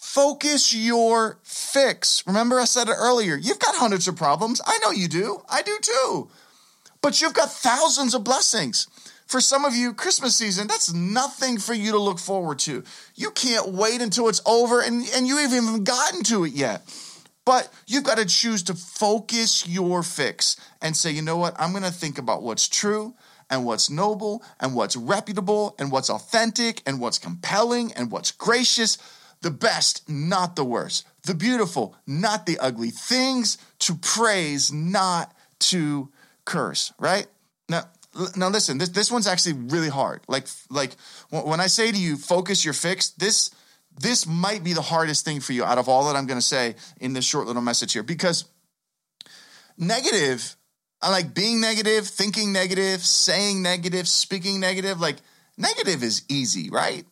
Focus 0.06 0.74
your 0.74 1.40
fix. 1.44 2.26
Remember, 2.28 2.60
I 2.60 2.66
said 2.66 2.88
it 2.88 2.96
earlier. 2.98 3.36
You've 3.36 3.60
got 3.60 3.76
hundreds 3.76 4.08
of 4.08 4.16
problems. 4.16 4.62
I 4.66 4.78
know 4.78 4.92
you 4.92 5.08
do. 5.10 5.42
I 5.50 5.62
do 5.62 5.78
too. 5.82 6.30
But 7.02 7.20
you've 7.20 7.34
got 7.34 7.52
thousands 7.52 8.14
of 8.14 8.24
blessings. 8.24 8.88
For 9.26 9.42
some 9.42 9.66
of 9.66 9.76
you, 9.76 9.94
Christmas 9.94 10.36
season, 10.36 10.68
that's 10.68 10.94
nothing 10.94 11.58
for 11.58 11.74
you 11.74 11.92
to 11.92 12.00
look 12.00 12.20
forward 12.20 12.60
to. 12.60 12.84
You 13.16 13.32
can't 13.32 13.70
wait 13.70 14.02
until 14.02 14.30
it's 14.30 14.42
over 14.46 14.82
and, 14.82 15.06
and 15.16 15.28
you 15.28 15.38
haven't 15.38 15.64
even 15.64 15.84
gotten 15.84 16.24
to 16.24 16.46
it 16.46 16.54
yet. 16.54 16.84
But 17.46 17.70
you've 17.86 18.04
got 18.04 18.18
to 18.18 18.26
choose 18.26 18.64
to 18.64 18.74
focus 18.74 19.68
your 19.68 20.04
fix 20.04 20.58
and 20.82 20.98
say, 20.98 21.12
you 21.12 21.22
know 21.22 21.38
what? 21.38 21.56
I'm 21.60 21.72
going 21.72 21.84
to 21.84 21.92
think 21.92 22.18
about 22.18 22.42
what's 22.42 22.68
true 22.68 23.14
and 23.50 23.66
what's 23.66 23.90
noble 23.90 24.44
and 24.60 24.74
what's 24.74 24.96
reputable 24.96 25.76
and 25.78 25.92
what's 25.92 26.10
authentic 26.10 26.82
and 26.86 27.00
what's 27.00 27.20
compelling 27.20 27.94
and 27.94 28.12
what's 28.12 28.32
gracious. 28.32 28.98
The 29.42 29.52
best, 29.52 30.10
not 30.10 30.56
the 30.56 30.66
worst. 30.66 31.06
The 31.24 31.36
beautiful, 31.36 31.96
not 32.08 32.48
the 32.48 32.58
ugly. 32.58 32.90
Things 32.90 33.60
to 33.80 33.96
praise, 33.96 34.72
not 34.72 35.36
to 35.60 36.10
curse, 36.46 36.94
right? 37.00 37.28
Now, 37.70 37.84
now 38.36 38.50
listen, 38.50 38.78
this, 38.78 38.90
this 38.90 39.12
one's 39.12 39.28
actually 39.28 39.54
really 39.54 39.90
hard. 39.90 40.22
Like, 40.28 40.48
like 40.70 40.96
when 41.30 41.60
I 41.60 41.68
say 41.68 41.92
to 41.92 41.98
you, 41.98 42.18
focus 42.18 42.64
your 42.64 42.74
fix, 42.74 43.10
this 43.10 43.52
this 43.98 44.28
might 44.28 44.64
be 44.64 44.74
the 44.74 44.82
hardest 44.82 45.24
thing 45.24 45.40
for 45.40 45.54
you 45.54 45.64
out 45.64 45.78
of 45.78 45.88
all 45.88 46.06
that 46.08 46.18
I'm 46.18 46.28
going 46.28 46.40
to 46.40 46.46
say 46.46 46.76
in 47.00 47.14
this 47.14 47.26
short 47.26 47.48
little 47.48 47.62
message 47.62 47.94
here 47.94 48.04
because 48.04 48.46
negative, 49.78 50.56
I 51.02 51.12
like 51.12 51.34
being 51.34 51.62
negative, 51.62 52.06
thinking 52.06 52.52
negative, 52.52 53.02
saying 53.02 53.62
negative, 53.62 54.08
speaking 54.08 54.60
negative. 54.60 55.00
Like 55.00 55.18
negative 55.58 56.04
is 56.04 56.24
easy, 56.28 56.70
right? 56.70 57.06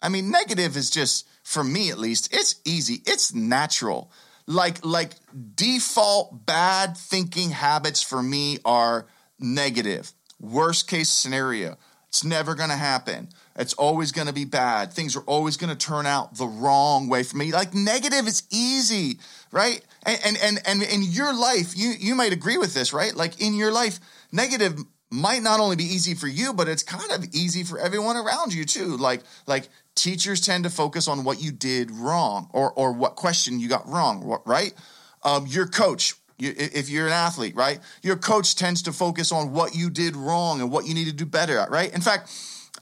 I 0.00 0.08
mean, 0.08 0.30
negative 0.30 0.76
is 0.76 0.90
just 0.90 1.28
for 1.42 1.64
me 1.64 1.90
at 1.90 1.98
least, 1.98 2.32
it's 2.32 2.60
easy. 2.64 3.02
It's 3.06 3.34
natural. 3.34 4.12
Like 4.46 4.84
like 4.84 5.12
default 5.54 6.46
bad 6.46 6.96
thinking 6.96 7.50
habits 7.50 8.02
for 8.02 8.22
me 8.22 8.58
are 8.64 9.06
negative. 9.38 10.12
Worst 10.42 10.88
case 10.88 11.08
scenario. 11.08 11.78
It's 12.08 12.24
never 12.24 12.54
going 12.54 12.68
to 12.68 12.76
happen. 12.76 13.30
It's 13.56 13.72
always 13.72 14.12
going 14.12 14.26
to 14.26 14.34
be 14.34 14.44
bad. 14.44 14.92
Things 14.92 15.16
are 15.16 15.22
always 15.22 15.56
going 15.56 15.70
to 15.70 15.76
turn 15.76 16.04
out 16.04 16.36
the 16.36 16.46
wrong 16.46 17.08
way 17.08 17.22
for 17.22 17.38
me. 17.38 17.52
Like 17.52 17.72
negative 17.72 18.26
is 18.26 18.42
easy, 18.50 19.18
right? 19.50 19.80
And 20.02 20.18
and 20.22 20.36
and, 20.44 20.60
and 20.66 20.82
in 20.82 21.02
your 21.04 21.32
life, 21.32 21.74
you 21.74 21.94
you 21.98 22.14
might 22.14 22.34
agree 22.34 22.58
with 22.58 22.74
this, 22.74 22.92
right? 22.92 23.14
Like 23.14 23.40
in 23.40 23.54
your 23.54 23.72
life, 23.72 23.98
negative 24.30 24.78
might 25.10 25.42
not 25.42 25.60
only 25.60 25.76
be 25.76 25.84
easy 25.84 26.14
for 26.14 26.26
you, 26.26 26.52
but 26.52 26.68
it's 26.68 26.82
kind 26.82 27.12
of 27.12 27.24
easy 27.32 27.64
for 27.64 27.78
everyone 27.78 28.16
around 28.16 28.52
you 28.52 28.66
too. 28.66 28.96
Like 28.98 29.22
like 29.46 29.68
teachers 29.94 30.40
tend 30.42 30.64
to 30.64 30.70
focus 30.70 31.08
on 31.08 31.24
what 31.24 31.40
you 31.40 31.52
did 31.52 31.90
wrong 31.90 32.50
or 32.52 32.72
or 32.72 32.92
what 32.92 33.16
question 33.16 33.58
you 33.58 33.68
got 33.68 33.88
wrong, 33.88 34.38
right? 34.44 34.74
Um, 35.22 35.46
your 35.46 35.66
coach 35.66 36.14
if 36.50 36.88
you're 36.88 37.06
an 37.06 37.12
athlete, 37.12 37.54
right? 37.54 37.78
Your 38.02 38.16
coach 38.16 38.56
tends 38.56 38.82
to 38.82 38.92
focus 38.92 39.32
on 39.32 39.52
what 39.52 39.74
you 39.74 39.90
did 39.90 40.16
wrong 40.16 40.60
and 40.60 40.70
what 40.70 40.86
you 40.86 40.94
need 40.94 41.06
to 41.06 41.12
do 41.12 41.26
better 41.26 41.58
at, 41.58 41.70
right? 41.70 41.92
In 41.92 42.00
fact, 42.00 42.30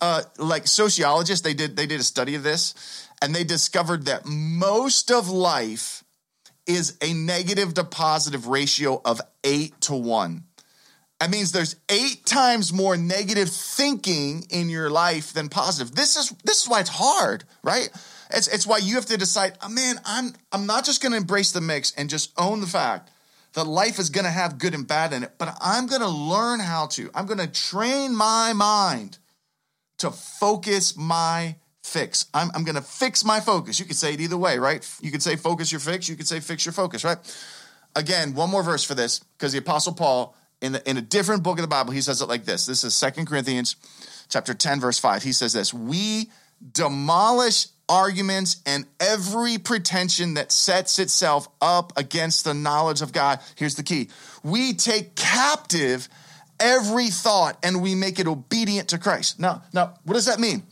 uh, 0.00 0.22
like 0.38 0.66
sociologists, 0.66 1.44
they 1.44 1.54
did 1.54 1.76
they 1.76 1.86
did 1.86 2.00
a 2.00 2.04
study 2.04 2.34
of 2.34 2.42
this, 2.42 3.08
and 3.20 3.34
they 3.34 3.44
discovered 3.44 4.06
that 4.06 4.24
most 4.26 5.10
of 5.10 5.28
life 5.28 6.04
is 6.66 6.96
a 7.02 7.12
negative 7.12 7.74
to 7.74 7.84
positive 7.84 8.46
ratio 8.46 9.00
of 9.04 9.20
eight 9.44 9.78
to 9.82 9.94
one. 9.94 10.44
That 11.20 11.30
means 11.30 11.52
there's 11.52 11.76
eight 11.90 12.24
times 12.24 12.72
more 12.72 12.96
negative 12.96 13.50
thinking 13.50 14.46
in 14.48 14.70
your 14.70 14.88
life 14.88 15.34
than 15.34 15.50
positive. 15.50 15.94
This 15.94 16.16
is 16.16 16.30
this 16.44 16.62
is 16.62 16.68
why 16.68 16.80
it's 16.80 16.90
hard, 16.90 17.44
right? 17.62 17.90
It's 18.30 18.48
it's 18.48 18.66
why 18.66 18.78
you 18.78 18.94
have 18.94 19.06
to 19.06 19.18
decide, 19.18 19.58
oh, 19.62 19.68
man, 19.68 20.00
I'm 20.06 20.32
I'm 20.50 20.66
not 20.66 20.86
just 20.86 21.02
gonna 21.02 21.18
embrace 21.18 21.52
the 21.52 21.60
mix 21.60 21.92
and 21.92 22.08
just 22.08 22.32
own 22.38 22.62
the 22.62 22.66
fact 22.66 23.10
that 23.54 23.64
life 23.64 23.98
is 23.98 24.10
gonna 24.10 24.30
have 24.30 24.58
good 24.58 24.74
and 24.74 24.86
bad 24.86 25.12
in 25.12 25.22
it, 25.22 25.32
but 25.38 25.56
I'm 25.60 25.86
gonna 25.86 26.08
learn 26.08 26.60
how 26.60 26.86
to. 26.88 27.10
I'm 27.14 27.26
gonna 27.26 27.46
train 27.46 28.16
my 28.16 28.52
mind 28.52 29.18
to 29.98 30.10
focus 30.10 30.96
my 30.96 31.56
fix. 31.82 32.26
I'm, 32.32 32.50
I'm 32.54 32.64
going 32.64 32.76
to 32.76 32.82
fix 32.82 33.24
my 33.24 33.40
focus. 33.40 33.78
You 33.78 33.86
could 33.86 33.96
say 33.96 34.14
it 34.14 34.20
either 34.20 34.36
way, 34.36 34.58
right? 34.58 34.88
You 35.00 35.10
could 35.10 35.22
say 35.22 35.36
focus 35.36 35.72
your 35.72 35.80
fix. 35.80 36.08
You 36.08 36.16
could 36.16 36.28
say 36.28 36.40
fix 36.40 36.64
your 36.64 36.72
focus, 36.72 37.04
right? 37.04 37.18
Again, 37.96 38.34
one 38.34 38.50
more 38.50 38.62
verse 38.62 38.84
for 38.84 38.94
this 38.94 39.18
because 39.18 39.52
the 39.52 39.58
Apostle 39.58 39.92
Paul, 39.92 40.34
in, 40.60 40.72
the, 40.72 40.88
in 40.88 40.96
a 40.96 41.02
different 41.02 41.42
book 41.42 41.58
of 41.58 41.62
the 41.62 41.68
Bible, 41.68 41.92
he 41.92 42.00
says 42.00 42.22
it 42.22 42.28
like 42.28 42.44
this. 42.44 42.66
This 42.66 42.84
is 42.84 42.94
Second 42.94 43.26
Corinthians 43.26 43.76
chapter 44.28 44.54
10, 44.54 44.80
verse 44.80 44.98
5. 44.98 45.22
He 45.22 45.32
says 45.32 45.52
this 45.52 45.74
We 45.74 46.30
demolish 46.72 47.66
arguments 47.90 48.62
and 48.64 48.86
every 49.00 49.58
pretension 49.58 50.34
that 50.34 50.52
sets 50.52 51.00
itself 51.00 51.48
up 51.60 51.92
against 51.96 52.44
the 52.44 52.54
knowledge 52.54 53.02
of 53.02 53.12
God. 53.12 53.40
Here's 53.56 53.74
the 53.74 53.82
key 53.82 54.08
we 54.42 54.72
take 54.72 55.16
captive 55.16 56.08
every 56.60 57.08
thought 57.08 57.58
and 57.62 57.82
we 57.82 57.94
make 57.94 58.18
it 58.18 58.26
obedient 58.26 58.88
to 58.90 58.98
Christ. 58.98 59.40
Now, 59.40 59.62
now, 59.72 59.94
what 60.04 60.14
does 60.14 60.26
that 60.26 60.38
mean? 60.38 60.62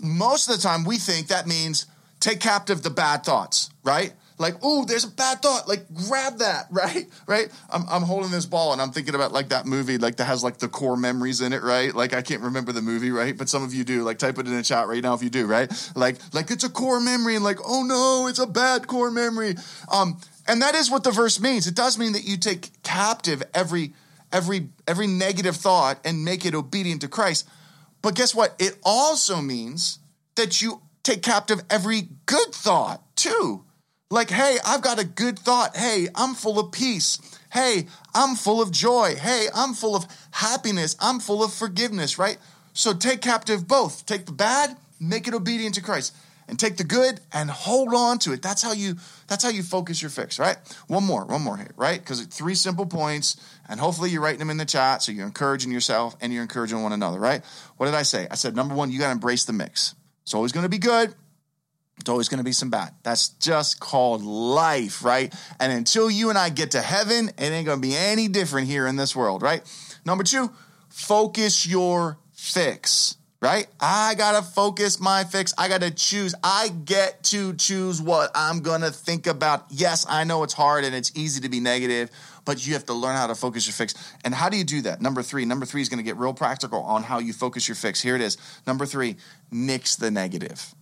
Most 0.00 0.48
of 0.48 0.56
the 0.56 0.62
time 0.62 0.84
we 0.84 0.96
think 0.96 1.28
that 1.28 1.46
means 1.46 1.86
take 2.20 2.40
captive 2.40 2.82
the 2.82 2.90
bad 2.90 3.24
thoughts, 3.24 3.70
right? 3.84 4.12
Like, 4.38 4.56
oh, 4.62 4.84
there's 4.84 5.04
a 5.04 5.10
bad 5.10 5.40
thought. 5.42 5.68
Like, 5.68 5.86
grab 6.08 6.38
that, 6.38 6.66
right? 6.70 7.06
Right? 7.26 7.48
I'm, 7.70 7.82
I'm 7.88 8.02
holding 8.02 8.30
this 8.30 8.46
ball 8.46 8.72
and 8.72 8.82
I'm 8.82 8.90
thinking 8.90 9.14
about 9.14 9.32
like 9.32 9.48
that 9.50 9.66
movie, 9.66 9.98
like 9.98 10.16
that 10.16 10.24
has 10.24 10.44
like 10.44 10.58
the 10.58 10.68
core 10.68 10.96
memories 10.96 11.40
in 11.40 11.52
it, 11.52 11.62
right? 11.62 11.94
Like, 11.94 12.14
I 12.14 12.22
can't 12.22 12.42
remember 12.42 12.72
the 12.72 12.82
movie, 12.82 13.10
right? 13.10 13.36
But 13.36 13.48
some 13.48 13.62
of 13.62 13.74
you 13.74 13.84
do. 13.84 14.02
Like, 14.02 14.18
type 14.18 14.38
it 14.38 14.46
in 14.46 14.54
the 14.54 14.62
chat 14.62 14.88
right 14.88 15.02
now 15.02 15.14
if 15.14 15.22
you 15.22 15.30
do, 15.30 15.46
right? 15.46 15.70
Like, 15.94 16.16
like 16.34 16.50
it's 16.50 16.64
a 16.64 16.70
core 16.70 17.00
memory 17.00 17.34
and 17.34 17.44
like, 17.44 17.58
oh 17.66 17.82
no, 17.82 18.26
it's 18.28 18.38
a 18.38 18.46
bad 18.46 18.86
core 18.86 19.10
memory. 19.10 19.56
Um, 19.90 20.18
and 20.48 20.62
that 20.62 20.74
is 20.74 20.90
what 20.90 21.04
the 21.04 21.10
verse 21.10 21.40
means. 21.40 21.66
It 21.66 21.74
does 21.74 21.98
mean 21.98 22.12
that 22.12 22.24
you 22.24 22.36
take 22.36 22.82
captive 22.82 23.42
every 23.54 23.94
every 24.32 24.68
every 24.86 25.06
negative 25.06 25.56
thought 25.56 25.98
and 26.04 26.24
make 26.24 26.44
it 26.44 26.54
obedient 26.54 27.00
to 27.02 27.08
Christ. 27.08 27.48
But 28.02 28.14
guess 28.14 28.34
what? 28.34 28.54
It 28.58 28.78
also 28.84 29.40
means 29.40 29.98
that 30.36 30.60
you 30.62 30.82
take 31.02 31.22
captive 31.22 31.60
every 31.70 32.08
good 32.26 32.52
thought 32.52 33.02
too. 33.16 33.64
Like, 34.10 34.30
hey, 34.30 34.58
I've 34.64 34.82
got 34.82 35.00
a 35.00 35.04
good 35.04 35.38
thought. 35.38 35.76
Hey, 35.76 36.06
I'm 36.14 36.34
full 36.34 36.60
of 36.60 36.70
peace. 36.70 37.18
Hey, 37.52 37.88
I'm 38.14 38.36
full 38.36 38.62
of 38.62 38.70
joy. 38.70 39.16
Hey, 39.16 39.46
I'm 39.52 39.74
full 39.74 39.96
of 39.96 40.06
happiness. 40.30 40.94
I'm 41.00 41.18
full 41.18 41.42
of 41.42 41.52
forgiveness, 41.52 42.18
right? 42.18 42.38
So 42.72 42.92
take 42.92 43.20
captive 43.20 43.66
both. 43.66 44.06
Take 44.06 44.26
the 44.26 44.32
bad, 44.32 44.76
make 45.00 45.26
it 45.26 45.34
obedient 45.34 45.74
to 45.74 45.82
Christ 45.82 46.14
and 46.48 46.58
take 46.58 46.76
the 46.76 46.84
good 46.84 47.20
and 47.32 47.50
hold 47.50 47.92
on 47.94 48.18
to 48.20 48.32
it. 48.32 48.42
That's 48.42 48.62
how 48.62 48.72
you 48.72 48.96
that's 49.26 49.42
how 49.42 49.50
you 49.50 49.62
focus 49.62 50.00
your 50.00 50.10
fix, 50.10 50.38
right? 50.38 50.56
One 50.86 51.02
more, 51.02 51.24
one 51.24 51.42
more 51.42 51.56
here, 51.56 51.72
right? 51.76 51.98
Because 51.98 52.24
three 52.26 52.54
simple 52.54 52.86
points, 52.86 53.36
and 53.68 53.80
hopefully 53.80 54.10
you're 54.10 54.22
writing 54.22 54.38
them 54.38 54.50
in 54.50 54.56
the 54.56 54.64
chat, 54.64 55.02
so 55.02 55.10
you're 55.10 55.26
encouraging 55.26 55.72
yourself 55.72 56.16
and 56.20 56.32
you're 56.32 56.42
encouraging 56.42 56.82
one 56.82 56.92
another, 56.92 57.18
right? 57.18 57.42
What 57.76 57.86
did 57.86 57.94
I 57.94 58.02
say? 58.02 58.28
I 58.30 58.36
said 58.36 58.54
number 58.54 58.74
one, 58.74 58.92
you 58.92 59.00
got 59.00 59.06
to 59.06 59.12
embrace 59.12 59.44
the 59.44 59.52
mix. 59.52 59.94
It's 60.22 60.34
always 60.34 60.52
to 60.52 60.68
be 60.68 60.78
good. 60.78 61.14
It's 62.06 62.10
always 62.12 62.28
going 62.28 62.38
to 62.38 62.44
be 62.44 62.52
some 62.52 62.70
bad. 62.70 62.94
That's 63.02 63.30
just 63.30 63.80
called 63.80 64.22
life, 64.22 65.04
right? 65.04 65.34
And 65.58 65.72
until 65.72 66.08
you 66.08 66.28
and 66.30 66.38
I 66.38 66.50
get 66.50 66.70
to 66.70 66.80
heaven, 66.80 67.30
it 67.30 67.42
ain't 67.42 67.66
going 67.66 67.82
to 67.82 67.82
be 67.82 67.96
any 67.96 68.28
different 68.28 68.68
here 68.68 68.86
in 68.86 68.94
this 68.94 69.16
world, 69.16 69.42
right? 69.42 69.60
Number 70.04 70.22
two, 70.22 70.52
focus 70.88 71.66
your 71.66 72.18
fix 72.32 73.16
right? 73.42 73.66
I 73.78 74.14
gotta 74.16 74.42
focus 74.42 74.98
my 74.98 75.22
fix. 75.22 75.52
I 75.58 75.68
gotta 75.68 75.90
choose. 75.90 76.34
I 76.42 76.68
get 76.68 77.22
to 77.24 77.54
choose 77.54 78.00
what 78.00 78.30
I'm 78.34 78.60
gonna 78.60 78.90
think 78.90 79.26
about. 79.26 79.66
Yes, 79.70 80.06
I 80.08 80.24
know 80.24 80.42
it's 80.42 80.54
hard 80.54 80.84
and 80.84 80.94
it's 80.94 81.12
easy 81.14 81.42
to 81.42 81.48
be 81.48 81.60
negative, 81.60 82.10
but 82.46 82.66
you 82.66 82.72
have 82.72 82.86
to 82.86 82.94
learn 82.94 83.14
how 83.14 83.26
to 83.26 83.34
focus 83.34 83.66
your 83.66 83.74
fix. 83.74 83.94
And 84.24 84.34
how 84.34 84.48
do 84.48 84.56
you 84.56 84.64
do 84.64 84.80
that? 84.82 85.02
Number 85.02 85.22
three. 85.22 85.44
Number 85.44 85.66
three 85.66 85.82
is 85.82 85.88
gonna 85.90 86.02
get 86.02 86.16
real 86.16 86.34
practical 86.34 86.80
on 86.80 87.02
how 87.02 87.18
you 87.18 87.34
focus 87.34 87.68
your 87.68 87.74
fix. 87.74 88.00
Here 88.00 88.16
it 88.16 88.22
is. 88.22 88.38
Number 88.66 88.86
three, 88.86 89.16
nix 89.52 89.96
the 89.96 90.10
negative. 90.10 90.74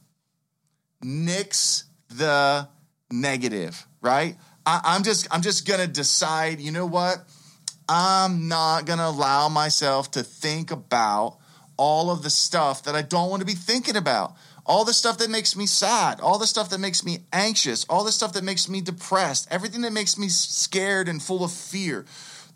Nix 1.02 1.84
the 2.08 2.68
negative, 3.10 3.86
right? 4.00 4.36
I, 4.66 4.80
I'm 4.84 5.02
just 5.02 5.28
I'm 5.30 5.42
just 5.42 5.66
gonna 5.66 5.86
decide, 5.86 6.60
you 6.60 6.72
know 6.72 6.86
what? 6.86 7.18
I'm 7.88 8.48
not 8.48 8.86
gonna 8.86 9.06
allow 9.06 9.48
myself 9.48 10.10
to 10.12 10.22
think 10.22 10.70
about 10.70 11.38
all 11.76 12.10
of 12.10 12.22
the 12.22 12.30
stuff 12.30 12.84
that 12.84 12.94
I 12.94 13.02
don't 13.02 13.30
want 13.30 13.40
to 13.40 13.46
be 13.46 13.54
thinking 13.54 13.96
about, 13.96 14.34
all 14.64 14.84
the 14.84 14.94
stuff 14.94 15.18
that 15.18 15.28
makes 15.28 15.56
me 15.56 15.66
sad, 15.66 16.20
all 16.20 16.38
the 16.38 16.46
stuff 16.46 16.70
that 16.70 16.78
makes 16.78 17.04
me 17.04 17.18
anxious, 17.32 17.84
all 17.88 18.04
the 18.04 18.12
stuff 18.12 18.32
that 18.34 18.44
makes 18.44 18.68
me 18.68 18.80
depressed, 18.80 19.48
everything 19.50 19.82
that 19.82 19.92
makes 19.92 20.16
me 20.16 20.28
scared 20.28 21.08
and 21.08 21.22
full 21.22 21.44
of 21.44 21.52
fear. 21.52 22.06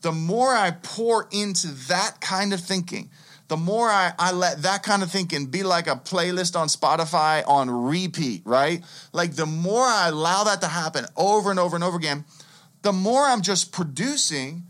The 0.00 0.12
more 0.12 0.54
I 0.54 0.70
pour 0.70 1.28
into 1.32 1.66
that 1.88 2.20
kind 2.20 2.52
of 2.52 2.60
thinking, 2.60 3.10
the 3.48 3.56
more 3.56 3.88
I, 3.88 4.12
I 4.18 4.32
let 4.32 4.62
that 4.62 4.82
kind 4.82 5.02
of 5.02 5.10
thinking 5.10 5.46
be 5.46 5.62
like 5.62 5.86
a 5.86 5.96
playlist 5.96 6.54
on 6.54 6.68
Spotify 6.68 7.42
on 7.46 7.70
repeat, 7.70 8.42
right? 8.44 8.84
Like 9.12 9.34
the 9.34 9.46
more 9.46 9.84
I 9.84 10.08
allow 10.08 10.44
that 10.44 10.60
to 10.60 10.68
happen 10.68 11.06
over 11.16 11.50
and 11.50 11.58
over 11.58 11.74
and 11.74 11.82
over 11.82 11.96
again, 11.96 12.26
the 12.82 12.92
more 12.92 13.22
I'm 13.22 13.42
just 13.42 13.72
producing 13.72 14.64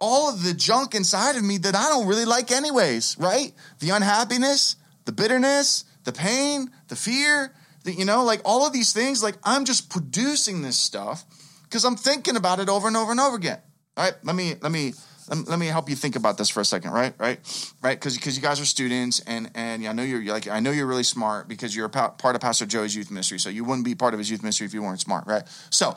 all 0.00 0.28
of 0.28 0.42
the 0.42 0.54
junk 0.54 0.94
inside 0.94 1.36
of 1.36 1.44
me 1.44 1.58
that 1.58 1.74
I 1.74 1.88
don't 1.88 2.06
really 2.06 2.24
like, 2.24 2.50
anyways, 2.50 3.16
right? 3.18 3.52
The 3.80 3.90
unhappiness, 3.90 4.76
the 5.04 5.12
bitterness, 5.12 5.84
the 6.04 6.12
pain, 6.12 6.70
the 6.88 6.96
fear, 6.96 7.54
the, 7.84 7.92
you 7.92 8.04
know, 8.04 8.24
like 8.24 8.40
all 8.44 8.66
of 8.66 8.72
these 8.72 8.92
things, 8.92 9.22
like 9.22 9.36
I'm 9.44 9.64
just 9.64 9.90
producing 9.90 10.62
this 10.62 10.76
stuff 10.76 11.24
because 11.64 11.84
I'm 11.84 11.96
thinking 11.96 12.36
about 12.36 12.60
it 12.60 12.68
over 12.68 12.86
and 12.86 12.96
over 12.96 13.10
and 13.10 13.20
over 13.20 13.36
again. 13.36 13.58
All 13.96 14.04
right, 14.04 14.14
let 14.22 14.34
me 14.36 14.54
let 14.60 14.72
me 14.72 14.94
let, 15.28 15.48
let 15.48 15.58
me 15.58 15.66
help 15.66 15.88
you 15.88 15.96
think 15.96 16.16
about 16.16 16.38
this 16.38 16.48
for 16.48 16.60
a 16.60 16.64
second, 16.64 16.90
right? 16.90 17.14
Right? 17.18 17.38
Right? 17.82 17.98
Because 17.98 18.16
because 18.16 18.36
you 18.36 18.42
guys 18.42 18.60
are 18.60 18.64
students, 18.64 19.20
and 19.20 19.50
and 19.54 19.86
I 19.86 19.92
know 19.92 20.02
you're 20.02 20.22
like 20.24 20.48
I 20.48 20.60
know 20.60 20.70
you're 20.70 20.86
really 20.86 21.02
smart 21.02 21.48
because 21.48 21.74
you're 21.74 21.88
pa- 21.88 22.10
part 22.10 22.34
of 22.34 22.40
Pastor 22.40 22.66
Joey's 22.66 22.94
youth 22.94 23.10
ministry, 23.10 23.38
so 23.38 23.48
you 23.48 23.64
wouldn't 23.64 23.84
be 23.84 23.94
part 23.94 24.14
of 24.14 24.18
his 24.18 24.30
youth 24.30 24.42
ministry 24.42 24.66
if 24.66 24.74
you 24.74 24.82
weren't 24.82 25.00
smart, 25.00 25.26
right? 25.26 25.42
So, 25.70 25.96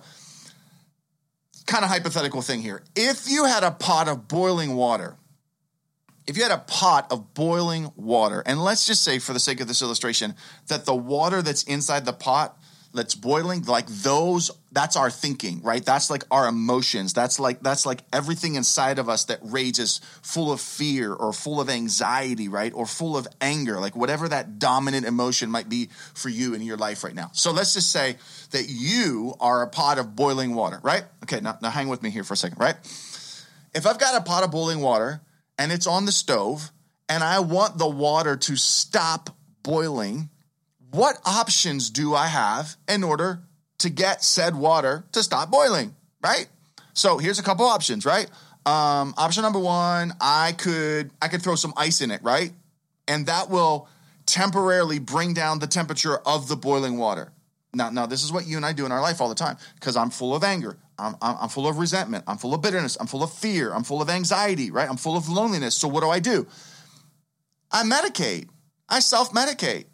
kind 1.65 1.83
of 1.83 1.89
hypothetical 1.89 2.41
thing 2.41 2.61
here. 2.61 2.83
If 2.95 3.29
you 3.29 3.45
had 3.45 3.63
a 3.63 3.71
pot 3.71 4.07
of 4.07 4.27
boiling 4.27 4.75
water, 4.75 5.17
if 6.27 6.37
you 6.37 6.43
had 6.43 6.51
a 6.51 6.57
pot 6.57 7.11
of 7.11 7.33
boiling 7.33 7.91
water, 7.95 8.41
and 8.45 8.63
let's 8.63 8.85
just 8.87 9.03
say 9.03 9.19
for 9.19 9.33
the 9.33 9.39
sake 9.39 9.59
of 9.61 9.67
this 9.67 9.81
illustration 9.81 10.35
that 10.67 10.85
the 10.85 10.95
water 10.95 11.41
that's 11.41 11.63
inside 11.63 12.05
the 12.05 12.13
pot 12.13 12.57
that's 12.95 13.15
boiling 13.15 13.63
like 13.63 13.87
those 13.87 14.51
that's 14.71 14.95
our 14.95 15.09
thinking 15.09 15.61
right? 15.61 15.85
That's 15.85 16.09
like 16.09 16.23
our 16.31 16.47
emotions. 16.47 17.13
That's 17.13 17.39
like 17.39 17.61
that's 17.61 17.85
like 17.85 18.03
everything 18.11 18.55
inside 18.55 18.99
of 18.99 19.07
us 19.07 19.25
that 19.25 19.39
rages 19.43 20.01
full 20.21 20.51
of 20.51 20.59
fear 20.59 21.13
or 21.13 21.31
full 21.33 21.61
of 21.61 21.69
anxiety 21.69 22.47
right? 22.47 22.73
Or 22.73 22.85
full 22.85 23.15
of 23.15 23.27
anger 23.41 23.79
like 23.79 23.95
whatever 23.95 24.27
that 24.29 24.59
dominant 24.59 25.05
emotion 25.05 25.51
might 25.51 25.69
be 25.69 25.89
for 26.13 26.29
you 26.29 26.53
in 26.53 26.61
your 26.61 26.77
life 26.77 27.03
right 27.03 27.15
now. 27.15 27.29
So 27.33 27.51
let's 27.51 27.73
just 27.73 27.91
say 27.91 28.15
that 28.51 28.65
you 28.67 29.35
are 29.39 29.61
a 29.61 29.67
pot 29.67 29.99
of 29.99 30.15
boiling 30.15 30.55
water 30.55 30.79
right? 30.81 31.03
Okay 31.23 31.39
now, 31.41 31.57
now 31.61 31.69
hang 31.69 31.87
with 31.87 32.01
me 32.01 32.09
here 32.09 32.23
for 32.23 32.33
a 32.33 32.37
second 32.37 32.59
right? 32.59 32.75
If 33.73 33.85
i've 33.85 33.99
got 33.99 34.19
a 34.19 34.23
pot 34.23 34.43
of 34.43 34.51
boiling 34.51 34.81
water 34.81 35.21
and 35.57 35.71
it's 35.71 35.87
on 35.87 36.05
the 36.05 36.11
stove 36.11 36.71
and 37.09 37.23
i 37.23 37.39
want 37.39 37.77
the 37.77 37.87
water 37.87 38.35
to 38.35 38.55
stop 38.55 39.29
boiling 39.63 40.29
what 40.95 41.19
options 41.25 41.89
do 41.89 42.15
I 42.15 42.27
have 42.27 42.77
in 42.87 43.03
order 43.03 43.41
to 43.79 43.89
get 43.89 44.23
said 44.23 44.55
water 44.55 45.03
to 45.11 45.21
stop 45.21 45.51
boiling, 45.51 45.95
right? 46.23 46.47
So 46.93 47.17
here's 47.17 47.39
a 47.39 47.43
couple 47.43 47.65
options, 47.65 48.05
right? 48.05 48.29
Um, 48.65 49.13
option 49.17 49.43
number 49.43 49.59
one, 49.59 50.13
I 50.21 50.53
could 50.53 51.11
I 51.21 51.27
could 51.27 51.41
throw 51.41 51.55
some 51.55 51.73
ice 51.77 52.01
in 52.01 52.11
it, 52.11 52.23
right? 52.23 52.51
And 53.07 53.27
that 53.27 53.49
will 53.49 53.87
temporarily 54.25 54.97
bring 54.99 55.33
down 55.33 55.59
the 55.59 55.67
temperature 55.67 56.17
of 56.17 56.47
the 56.47 56.55
boiling 56.55 56.97
water. 56.97 57.31
Now, 57.73 57.89
now 57.89 58.05
this 58.05 58.23
is 58.23 58.31
what 58.31 58.47
you 58.47 58.55
and 58.55 58.65
I 58.65 58.73
do 58.73 58.85
in 58.85 58.91
our 58.91 59.01
life 59.01 59.21
all 59.21 59.29
the 59.29 59.35
time 59.35 59.57
because 59.75 59.95
I'm 59.95 60.09
full 60.09 60.33
of 60.33 60.43
anger. 60.43 60.77
I'm, 60.97 61.15
I'm, 61.21 61.35
I'm 61.41 61.49
full 61.49 61.67
of 61.67 61.77
resentment. 61.77 62.23
I'm 62.25 62.37
full 62.37 62.53
of 62.53 62.61
bitterness. 62.61 62.97
I'm 62.99 63.07
full 63.07 63.21
of 63.21 63.31
fear. 63.31 63.73
I'm 63.73 63.83
full 63.83 64.01
of 64.01 64.09
anxiety, 64.09 64.71
right? 64.71 64.89
I'm 64.89 64.97
full 64.97 65.17
of 65.17 65.27
loneliness. 65.27 65.75
So 65.75 65.89
what 65.89 66.01
do 66.01 66.09
I 66.09 66.19
do? 66.19 66.47
I 67.71 67.83
medicate. 67.83 68.47
I 68.87 68.99
self 68.99 69.33
medicate. 69.33 69.85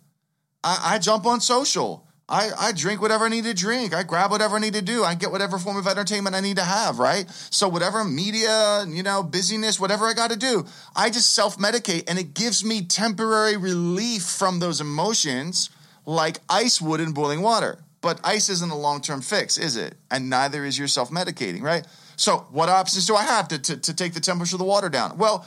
I, 0.63 0.93
I 0.95 0.99
jump 0.99 1.25
on 1.25 1.41
social. 1.41 2.07
I, 2.31 2.49
I 2.57 2.71
drink 2.71 3.01
whatever 3.01 3.25
I 3.25 3.29
need 3.29 3.43
to 3.43 3.53
drink. 3.53 3.93
I 3.93 4.03
grab 4.03 4.31
whatever 4.31 4.55
I 4.55 4.59
need 4.59 4.75
to 4.75 4.81
do. 4.81 5.03
I 5.03 5.15
get 5.15 5.31
whatever 5.31 5.59
form 5.59 5.75
of 5.75 5.85
entertainment 5.85 6.33
I 6.33 6.39
need 6.39 6.55
to 6.57 6.63
have, 6.63 6.97
right? 6.97 7.29
So 7.49 7.67
whatever 7.67 8.05
media, 8.05 8.85
you 8.87 9.03
know, 9.03 9.21
busyness, 9.21 9.81
whatever 9.81 10.05
I 10.05 10.13
got 10.13 10.31
to 10.31 10.37
do, 10.37 10.65
I 10.95 11.09
just 11.09 11.33
self-medicate 11.33 12.05
and 12.07 12.17
it 12.17 12.33
gives 12.33 12.63
me 12.63 12.83
temporary 12.85 13.57
relief 13.57 14.23
from 14.23 14.59
those 14.59 14.79
emotions 14.79 15.69
like 16.05 16.37
ice 16.49 16.79
would 16.79 17.01
in 17.01 17.11
boiling 17.11 17.41
water. 17.41 17.79
But 17.99 18.21
ice 18.23 18.47
isn't 18.47 18.71
a 18.71 18.77
long-term 18.77 19.21
fix, 19.21 19.57
is 19.57 19.75
it? 19.75 19.95
And 20.09 20.29
neither 20.29 20.63
is 20.63 20.79
your 20.79 20.87
self-medicating, 20.87 21.61
right? 21.61 21.85
So 22.15 22.47
what 22.51 22.69
options 22.69 23.05
do 23.05 23.15
I 23.15 23.23
have 23.23 23.49
to, 23.49 23.59
to, 23.59 23.77
to 23.77 23.93
take 23.93 24.13
the 24.13 24.19
temperature 24.21 24.55
of 24.55 24.59
the 24.59 24.65
water 24.65 24.89
down? 24.89 25.17
Well, 25.17 25.45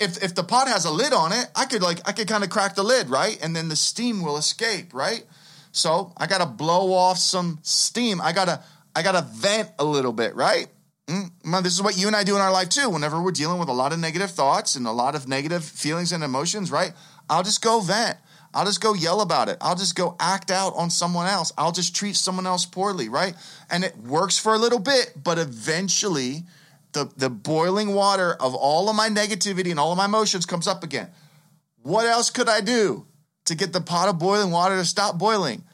if 0.00 0.22
if 0.22 0.34
the 0.34 0.42
pot 0.42 0.66
has 0.66 0.84
a 0.84 0.90
lid 0.90 1.12
on 1.12 1.32
it, 1.32 1.46
I 1.54 1.66
could 1.66 1.82
like 1.82 2.00
I 2.08 2.12
could 2.12 2.26
kind 2.26 2.42
of 2.42 2.50
crack 2.50 2.74
the 2.74 2.82
lid, 2.82 3.10
right? 3.10 3.38
And 3.42 3.54
then 3.54 3.68
the 3.68 3.76
steam 3.76 4.22
will 4.22 4.38
escape, 4.38 4.94
right? 4.94 5.24
So 5.72 6.12
I 6.16 6.26
gotta 6.26 6.46
blow 6.46 6.92
off 6.92 7.18
some 7.18 7.58
steam. 7.62 8.20
I 8.20 8.32
gotta 8.32 8.62
I 8.96 9.02
gotta 9.02 9.26
vent 9.32 9.70
a 9.78 9.84
little 9.84 10.12
bit, 10.12 10.34
right? 10.34 10.66
Mm, 11.06 11.62
this 11.62 11.72
is 11.72 11.82
what 11.82 11.98
you 11.98 12.06
and 12.06 12.16
I 12.16 12.24
do 12.24 12.36
in 12.36 12.42
our 12.42 12.52
life 12.52 12.70
too. 12.70 12.88
Whenever 12.88 13.20
we're 13.20 13.32
dealing 13.32 13.58
with 13.58 13.68
a 13.68 13.72
lot 13.72 13.92
of 13.92 13.98
negative 13.98 14.30
thoughts 14.30 14.76
and 14.76 14.86
a 14.86 14.92
lot 14.92 15.14
of 15.14 15.28
negative 15.28 15.64
feelings 15.64 16.12
and 16.12 16.24
emotions, 16.24 16.70
right? 16.70 16.92
I'll 17.28 17.42
just 17.42 17.62
go 17.62 17.80
vent. 17.80 18.16
I'll 18.52 18.64
just 18.64 18.80
go 18.80 18.94
yell 18.94 19.20
about 19.20 19.48
it. 19.48 19.58
I'll 19.60 19.76
just 19.76 19.94
go 19.94 20.16
act 20.18 20.50
out 20.50 20.74
on 20.74 20.90
someone 20.90 21.26
else. 21.26 21.52
I'll 21.56 21.72
just 21.72 21.94
treat 21.94 22.16
someone 22.16 22.46
else 22.46 22.64
poorly, 22.64 23.08
right? 23.08 23.34
And 23.70 23.84
it 23.84 23.96
works 23.96 24.38
for 24.38 24.54
a 24.54 24.58
little 24.58 24.80
bit, 24.80 25.12
but 25.22 25.38
eventually 25.38 26.44
the, 26.92 27.10
the 27.16 27.30
boiling 27.30 27.94
water 27.94 28.34
of 28.34 28.54
all 28.54 28.88
of 28.88 28.96
my 28.96 29.08
negativity 29.08 29.70
and 29.70 29.80
all 29.80 29.92
of 29.92 29.98
my 29.98 30.06
emotions 30.06 30.46
comes 30.46 30.66
up 30.66 30.82
again. 30.82 31.10
What 31.82 32.06
else 32.06 32.30
could 32.30 32.48
I 32.48 32.60
do 32.60 33.06
to 33.46 33.54
get 33.54 33.72
the 33.72 33.80
pot 33.80 34.08
of 34.08 34.18
boiling 34.18 34.50
water 34.50 34.76
to 34.76 34.84
stop 34.84 35.18
boiling? 35.18 35.64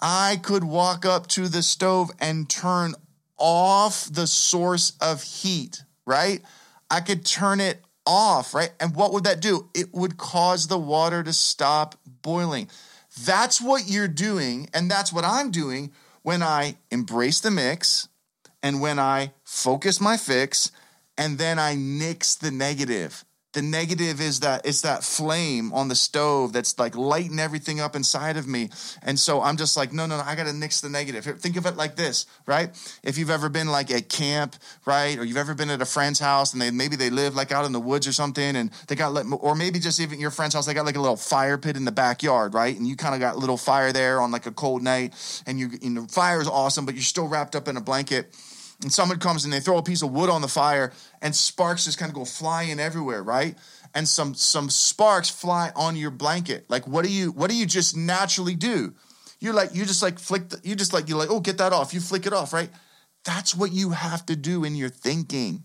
I 0.00 0.38
could 0.42 0.64
walk 0.64 1.04
up 1.04 1.26
to 1.28 1.48
the 1.48 1.62
stove 1.62 2.10
and 2.20 2.48
turn 2.48 2.94
off 3.36 4.04
the 4.04 4.26
source 4.26 4.92
of 5.00 5.22
heat, 5.22 5.82
right? 6.06 6.42
I 6.90 7.00
could 7.00 7.24
turn 7.24 7.60
it 7.60 7.82
off, 8.06 8.54
right? 8.54 8.70
And 8.80 8.94
what 8.94 9.12
would 9.12 9.24
that 9.24 9.40
do? 9.40 9.68
It 9.74 9.92
would 9.92 10.16
cause 10.16 10.66
the 10.66 10.78
water 10.78 11.22
to 11.22 11.32
stop 11.32 11.96
boiling. 12.22 12.68
That's 13.24 13.60
what 13.60 13.88
you're 13.88 14.08
doing, 14.08 14.68
and 14.72 14.90
that's 14.90 15.12
what 15.12 15.24
I'm 15.24 15.50
doing 15.50 15.92
when 16.22 16.42
I 16.42 16.76
embrace 16.90 17.40
the 17.40 17.50
mix 17.50 18.08
and 18.62 18.80
when 18.80 18.98
I 18.98 19.32
focus 19.44 20.00
my 20.00 20.16
fix 20.16 20.70
and 21.16 21.38
then 21.38 21.58
I 21.58 21.74
nix 21.74 22.34
the 22.34 22.50
negative. 22.50 23.24
The 23.54 23.62
negative 23.62 24.20
is 24.20 24.40
that 24.40 24.66
it's 24.66 24.82
that 24.82 25.02
flame 25.02 25.72
on 25.72 25.88
the 25.88 25.94
stove 25.94 26.52
that's 26.52 26.78
like 26.78 26.94
lighting 26.94 27.38
everything 27.38 27.80
up 27.80 27.96
inside 27.96 28.36
of 28.36 28.46
me. 28.46 28.68
And 29.02 29.18
so 29.18 29.40
I'm 29.40 29.56
just 29.56 29.74
like, 29.74 29.90
no, 29.90 30.04
no, 30.04 30.18
no, 30.18 30.22
I 30.22 30.34
got 30.34 30.44
to 30.44 30.52
nix 30.52 30.82
the 30.82 30.90
negative. 30.90 31.24
Think 31.40 31.56
of 31.56 31.64
it 31.64 31.74
like 31.74 31.96
this, 31.96 32.26
right? 32.44 32.70
If 33.02 33.16
you've 33.16 33.30
ever 33.30 33.48
been 33.48 33.68
like 33.68 33.90
at 33.90 34.10
camp, 34.10 34.56
right? 34.84 35.18
Or 35.18 35.24
you've 35.24 35.38
ever 35.38 35.54
been 35.54 35.70
at 35.70 35.80
a 35.80 35.86
friend's 35.86 36.20
house 36.20 36.52
and 36.52 36.60
they 36.60 36.70
maybe 36.70 36.94
they 36.94 37.08
live 37.08 37.34
like 37.34 37.50
out 37.50 37.64
in 37.64 37.72
the 37.72 37.80
woods 37.80 38.06
or 38.06 38.12
something 38.12 38.54
and 38.54 38.70
they 38.86 38.94
got, 38.94 39.14
like 39.14 39.24
or 39.42 39.54
maybe 39.54 39.78
just 39.78 39.98
even 39.98 40.20
your 40.20 40.30
friend's 40.30 40.54
house, 40.54 40.66
they 40.66 40.74
got 40.74 40.84
like 40.84 40.96
a 40.96 41.00
little 41.00 41.16
fire 41.16 41.56
pit 41.56 41.74
in 41.74 41.86
the 41.86 41.92
backyard, 41.92 42.52
right? 42.52 42.76
And 42.76 42.86
you 42.86 42.96
kind 42.96 43.14
of 43.14 43.20
got 43.20 43.34
a 43.34 43.38
little 43.38 43.56
fire 43.56 43.92
there 43.92 44.20
on 44.20 44.30
like 44.30 44.44
a 44.44 44.52
cold 44.52 44.82
night 44.82 45.14
and 45.46 45.58
you, 45.58 45.70
you 45.80 45.88
know, 45.88 46.06
fire 46.06 46.42
is 46.42 46.48
awesome, 46.48 46.84
but 46.84 46.94
you're 46.94 47.02
still 47.02 47.28
wrapped 47.28 47.56
up 47.56 47.66
in 47.66 47.78
a 47.78 47.80
blanket 47.80 48.34
and 48.82 48.92
someone 48.92 49.18
comes 49.18 49.44
and 49.44 49.52
they 49.52 49.60
throw 49.60 49.78
a 49.78 49.82
piece 49.82 50.02
of 50.02 50.12
wood 50.12 50.30
on 50.30 50.40
the 50.40 50.48
fire 50.48 50.92
and 51.20 51.34
sparks 51.34 51.84
just 51.84 51.98
kind 51.98 52.10
of 52.10 52.14
go 52.14 52.24
flying 52.24 52.78
everywhere 52.78 53.22
right? 53.22 53.56
And 53.94 54.08
some 54.08 54.34
some 54.34 54.70
sparks 54.70 55.30
fly 55.30 55.72
on 55.74 55.96
your 55.96 56.10
blanket. 56.10 56.66
Like 56.68 56.86
what 56.86 57.04
do 57.04 57.10
you 57.10 57.32
what 57.32 57.50
do 57.50 57.56
you 57.56 57.66
just 57.66 57.96
naturally 57.96 58.54
do? 58.54 58.94
You're 59.40 59.54
like 59.54 59.74
you 59.74 59.84
just 59.84 60.02
like 60.02 60.18
flick 60.18 60.48
the, 60.50 60.60
you 60.62 60.76
just 60.76 60.92
like 60.92 61.08
you're 61.08 61.18
like 61.18 61.30
oh 61.30 61.40
get 61.40 61.58
that 61.58 61.72
off. 61.72 61.94
You 61.94 62.00
flick 62.00 62.26
it 62.26 62.32
off 62.32 62.52
right? 62.52 62.70
That's 63.24 63.54
what 63.54 63.72
you 63.72 63.90
have 63.90 64.24
to 64.26 64.36
do 64.36 64.64
in 64.64 64.76
your 64.76 64.90
thinking. 64.90 65.64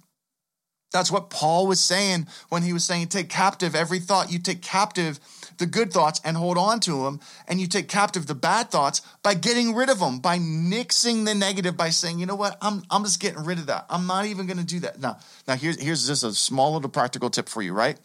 That's 0.92 1.12
what 1.12 1.30
paul 1.30 1.68
was 1.68 1.80
saying 1.80 2.28
when 2.50 2.64
he 2.64 2.74
was 2.74 2.86
saying 2.86 3.08
take 3.08 3.30
captive 3.30 3.76
every 3.76 4.00
thought 4.00 4.32
you 4.32 4.40
take 4.40 4.62
captive 4.62 5.20
the 5.64 5.70
good 5.70 5.94
thoughts 5.94 6.20
and 6.26 6.36
hold 6.36 6.58
on 6.58 6.82
to 6.82 7.06
them. 7.06 7.22
And 7.48 7.62
you 7.62 7.68
take 7.68 7.88
captive 7.88 8.28
the 8.28 8.36
bad 8.36 8.70
thoughts 8.70 9.02
by 9.24 9.34
getting 9.34 9.74
rid 9.74 9.90
of 9.90 10.00
them, 10.00 10.20
by 10.20 10.38
nixing 10.38 11.24
the 11.24 11.34
negative, 11.34 11.78
by 11.78 11.90
saying, 11.90 12.20
you 12.20 12.26
know 12.26 12.36
what, 12.36 12.58
I'm, 12.62 12.84
I'm 12.92 13.06
just 13.06 13.22
getting 13.22 13.46
rid 13.46 13.60
of 13.60 13.68
that. 13.68 13.86
I'm 13.90 14.06
not 14.06 14.26
even 14.26 14.46
going 14.46 14.58
to 14.58 14.66
do 14.66 14.82
that. 14.82 15.00
Now, 15.00 15.20
now 15.48 15.56
here's, 15.56 15.82
here's 15.82 16.06
just 16.06 16.26
a 16.26 16.34
small 16.34 16.74
little 16.74 16.90
practical 16.90 17.30
tip 17.30 17.48
for 17.48 17.62
you, 17.62 17.72
right? 17.72 17.98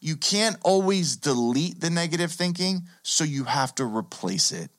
You 0.00 0.16
can't 0.16 0.56
always 0.62 1.14
delete 1.14 1.80
the 1.80 1.90
negative 1.90 2.32
thinking, 2.32 2.88
so 3.04 3.22
you 3.22 3.44
have 3.44 3.72
to 3.76 3.84
replace 3.84 4.50
it. 4.50 4.70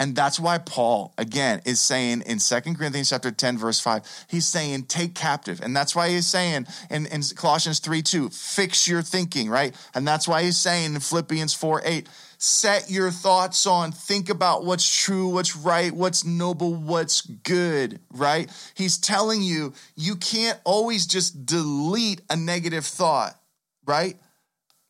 And 0.00 0.16
that's 0.16 0.40
why 0.40 0.56
Paul, 0.56 1.12
again, 1.18 1.60
is 1.66 1.78
saying 1.78 2.22
in 2.24 2.40
Second 2.40 2.78
Corinthians 2.78 3.10
chapter 3.10 3.30
10, 3.30 3.58
verse 3.58 3.78
5, 3.80 4.24
he's 4.28 4.46
saying, 4.46 4.84
take 4.84 5.14
captive. 5.14 5.60
And 5.60 5.76
that's 5.76 5.94
why 5.94 6.08
he's 6.08 6.26
saying 6.26 6.66
in, 6.88 7.04
in 7.04 7.20
Colossians 7.36 7.80
3, 7.80 8.00
2, 8.00 8.30
fix 8.30 8.88
your 8.88 9.02
thinking, 9.02 9.50
right? 9.50 9.76
And 9.94 10.08
that's 10.08 10.26
why 10.26 10.42
he's 10.42 10.56
saying 10.56 10.94
in 10.94 11.00
Philippians 11.00 11.52
4, 11.52 11.82
8, 11.84 12.08
set 12.38 12.90
your 12.90 13.10
thoughts 13.10 13.66
on, 13.66 13.92
think 13.92 14.30
about 14.30 14.64
what's 14.64 15.04
true, 15.04 15.28
what's 15.28 15.54
right, 15.54 15.92
what's 15.92 16.24
noble, 16.24 16.74
what's 16.74 17.20
good, 17.20 18.00
right? 18.14 18.50
He's 18.72 18.96
telling 18.96 19.42
you, 19.42 19.74
you 19.96 20.16
can't 20.16 20.58
always 20.64 21.06
just 21.06 21.44
delete 21.44 22.22
a 22.30 22.36
negative 22.36 22.86
thought, 22.86 23.38
right? 23.84 24.16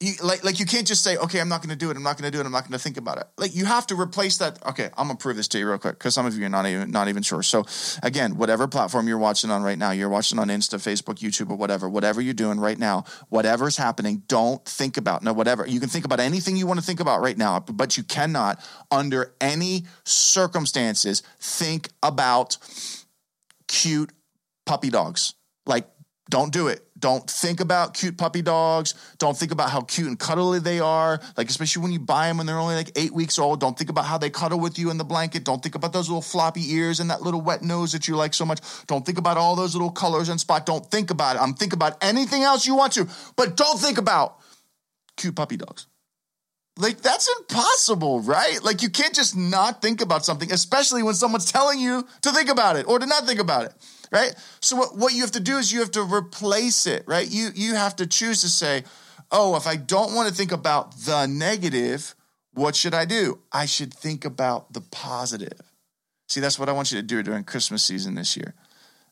You, 0.01 0.15
like 0.23 0.43
like 0.45 0.59
you 0.59 0.67
can't 0.67 0.87
just 0.87 1.05
say 1.05 1.17
okay 1.19 1.41
i'm 1.41 1.49
not 1.49 1.63
going 1.63 1.71
to 1.71 1.77
do 1.77 1.91
it 1.91 1.97
i'm 1.97 2.03
not 2.03 2.19
going 2.19 2.31
to 2.31 2.37
do 2.37 2.41
it 2.41 2.47
i'm 2.47 2.53
not 2.53 2.63
going 2.63 2.73
to 2.73 2.79
think 2.79 2.97
about 2.97 3.19
it. 3.19 3.25
Like 3.37 3.55
you 3.55 3.67
have 3.67 3.87
to 3.89 3.95
replace 3.95 4.39
that 4.39 4.65
okay 4.67 4.91
i'm 4.97 5.07
going 5.07 5.17
to 5.17 5.23
prove 5.23 5.37
this 5.37 5.49
to 5.49 5.59
you 5.59 5.69
real 5.69 5.79
quick 5.79 5.99
because 5.99 6.15
some 6.15 6.27
of 6.27 6.37
you 6.37 6.45
are 6.47 6.49
not 6.49 6.67
even 6.67 6.91
not 6.91 7.09
even 7.09 7.23
sure. 7.23 7.43
So 7.43 7.65
again 8.03 8.37
whatever 8.37 8.67
platform 8.67 9.09
you're 9.09 9.19
watching 9.19 9.51
on 9.51 9.63
right 9.63 9.79
now 9.79 9.91
you're 9.91 10.09
watching 10.09 10.39
on 10.39 10.49
insta 10.49 10.77
facebook 10.77 11.17
youtube 11.17 11.51
or 11.51 11.57
whatever 11.57 11.89
whatever 11.89 12.21
you're 12.21 12.35
doing 12.35 12.59
right 12.59 12.79
now 12.79 13.05
whatever's 13.29 13.77
happening 13.77 14.23
don't 14.27 14.65
think 14.65 14.97
about 14.97 15.23
no 15.23 15.33
whatever 15.33 15.67
you 15.67 15.81
can 15.81 15.89
think 15.89 16.05
about 16.05 16.21
anything 16.21 16.57
you 16.57 16.67
want 16.67 16.81
to 16.81 16.87
think 16.87 17.01
about 17.01 17.21
right 17.21 17.37
now 17.37 17.61
but 17.61 17.97
you 17.97 18.03
cannot 18.03 18.59
under 18.91 19.35
any 19.41 19.85
circumstances 20.05 21.23
think 21.39 21.89
about 22.03 22.57
cute 23.71 24.13
puppy 24.67 24.91
dogs. 24.91 25.35
Like 25.67 25.89
don't 26.31 26.53
do 26.53 26.69
it. 26.69 26.87
Don't 26.99 27.29
think 27.29 27.61
about 27.61 27.95
cute 27.95 28.16
puppy 28.16 28.40
dogs. 28.40 28.95
Don't 29.19 29.37
think 29.37 29.53
about 29.53 29.71
how 29.71 29.81
cute 29.81 30.07
and 30.07 30.19
cuddly 30.19 30.61
they 30.61 30.79
are. 30.79 31.21
Like, 31.37 31.49
especially 31.49 31.83
when 31.83 31.93
you 31.93 31.99
buy 31.99 32.29
them 32.29 32.38
when 32.38 32.47
they're 32.47 32.59
only 32.59 32.77
like 32.77 32.93
eight 32.97 33.12
weeks 33.12 33.38
old. 33.38 33.61
Don't 33.61 33.77
think 33.77 33.90
about 33.90 34.05
how 34.05 34.16
they 34.16 34.31
cuddle 34.31 34.61
with 34.61 34.79
you 34.79 34.90
in 34.90 34.99
the 34.99 35.05
blanket. 35.05 35.45
Don't 35.45 35.62
think 35.62 35.75
about 35.75 35.93
those 35.93 36.09
little 36.09 36.23
floppy 36.23 36.73
ears 36.75 37.01
and 37.01 37.11
that 37.11 37.23
little 37.23 37.40
wet 37.40 37.62
nose 37.62 37.93
that 37.93 38.07
you 38.07 38.16
like 38.16 38.33
so 38.33 38.45
much. 38.45 38.61
Don't 38.87 39.05
think 39.05 39.19
about 39.19 39.37
all 39.37 39.57
those 39.57 39.75
little 39.75 39.90
colors 39.90 40.29
and 40.29 40.40
spots. 40.40 40.64
Don't 40.66 40.88
think 40.90 41.11
about 41.11 41.37
it. 41.37 41.43
I'm 41.43 41.55
think 41.55 41.73
about 41.73 42.03
anything 42.03 42.43
else 42.43 42.66
you 42.66 42.77
want 42.77 42.93
to, 42.95 43.09
but 43.37 43.57
don't 43.57 43.79
think 43.79 43.99
about 43.99 44.38
cute 45.16 45.35
puppy 45.35 45.57
dogs. 45.57 45.87
Like, 46.81 47.01
that's 47.03 47.29
impossible, 47.38 48.21
right? 48.21 48.62
Like, 48.62 48.83
you 48.83 48.90
can't 48.90 49.14
just 49.14 49.37
not 49.37 49.83
think 49.83 50.01
about 50.01 50.25
something, 50.25 50.51
especially 50.53 51.03
when 51.03 51.14
someone's 51.14 51.51
telling 51.51 51.79
you 51.79 52.07
to 52.23 52.33
think 52.33 52.49
about 52.49 52.77
it 52.77 52.88
or 52.88 52.99
to 52.99 53.07
not 53.07 53.27
think 53.27 53.40
about 53.40 53.66
it 53.66 53.75
right? 54.12 54.35
So 54.61 54.77
what, 54.77 54.97
what 54.97 55.12
you 55.12 55.21
have 55.21 55.33
to 55.33 55.40
do 55.40 55.59
is 55.59 55.73
you 55.73 55.81
have 55.81 55.93
to 55.93 56.03
replace 56.03 56.87
it, 56.87 57.05
right? 57.07 57.29
You 57.29 57.51
you 57.55 57.75
have 57.75 57.97
to 57.97 58.07
choose 58.07 58.40
to 58.43 58.49
say, 58.49 58.85
oh, 59.31 59.57
if 59.57 59.66
I 59.66 59.77
don't 59.77 60.14
want 60.14 60.29
to 60.29 60.35
think 60.35 60.53
about 60.53 60.97
the 60.99 61.27
negative, 61.27 62.14
what 62.53 62.75
should 62.75 62.95
I 62.95 63.05
do? 63.05 63.40
I 63.53 63.66
should 63.66 63.95
think 63.95 64.25
about 64.25 64.73
the 64.73 64.81
positive. 64.81 65.73
See, 66.29 66.40
that's 66.40 66.59
what 66.59 66.69
I 66.69 66.73
want 66.73 66.93
you 66.93 66.99
to 67.01 67.07
do 67.07 67.23
during 67.23 67.45
Christmas 67.45 67.83
season 67.83 68.14
this 68.14 68.37
year. 68.37 68.55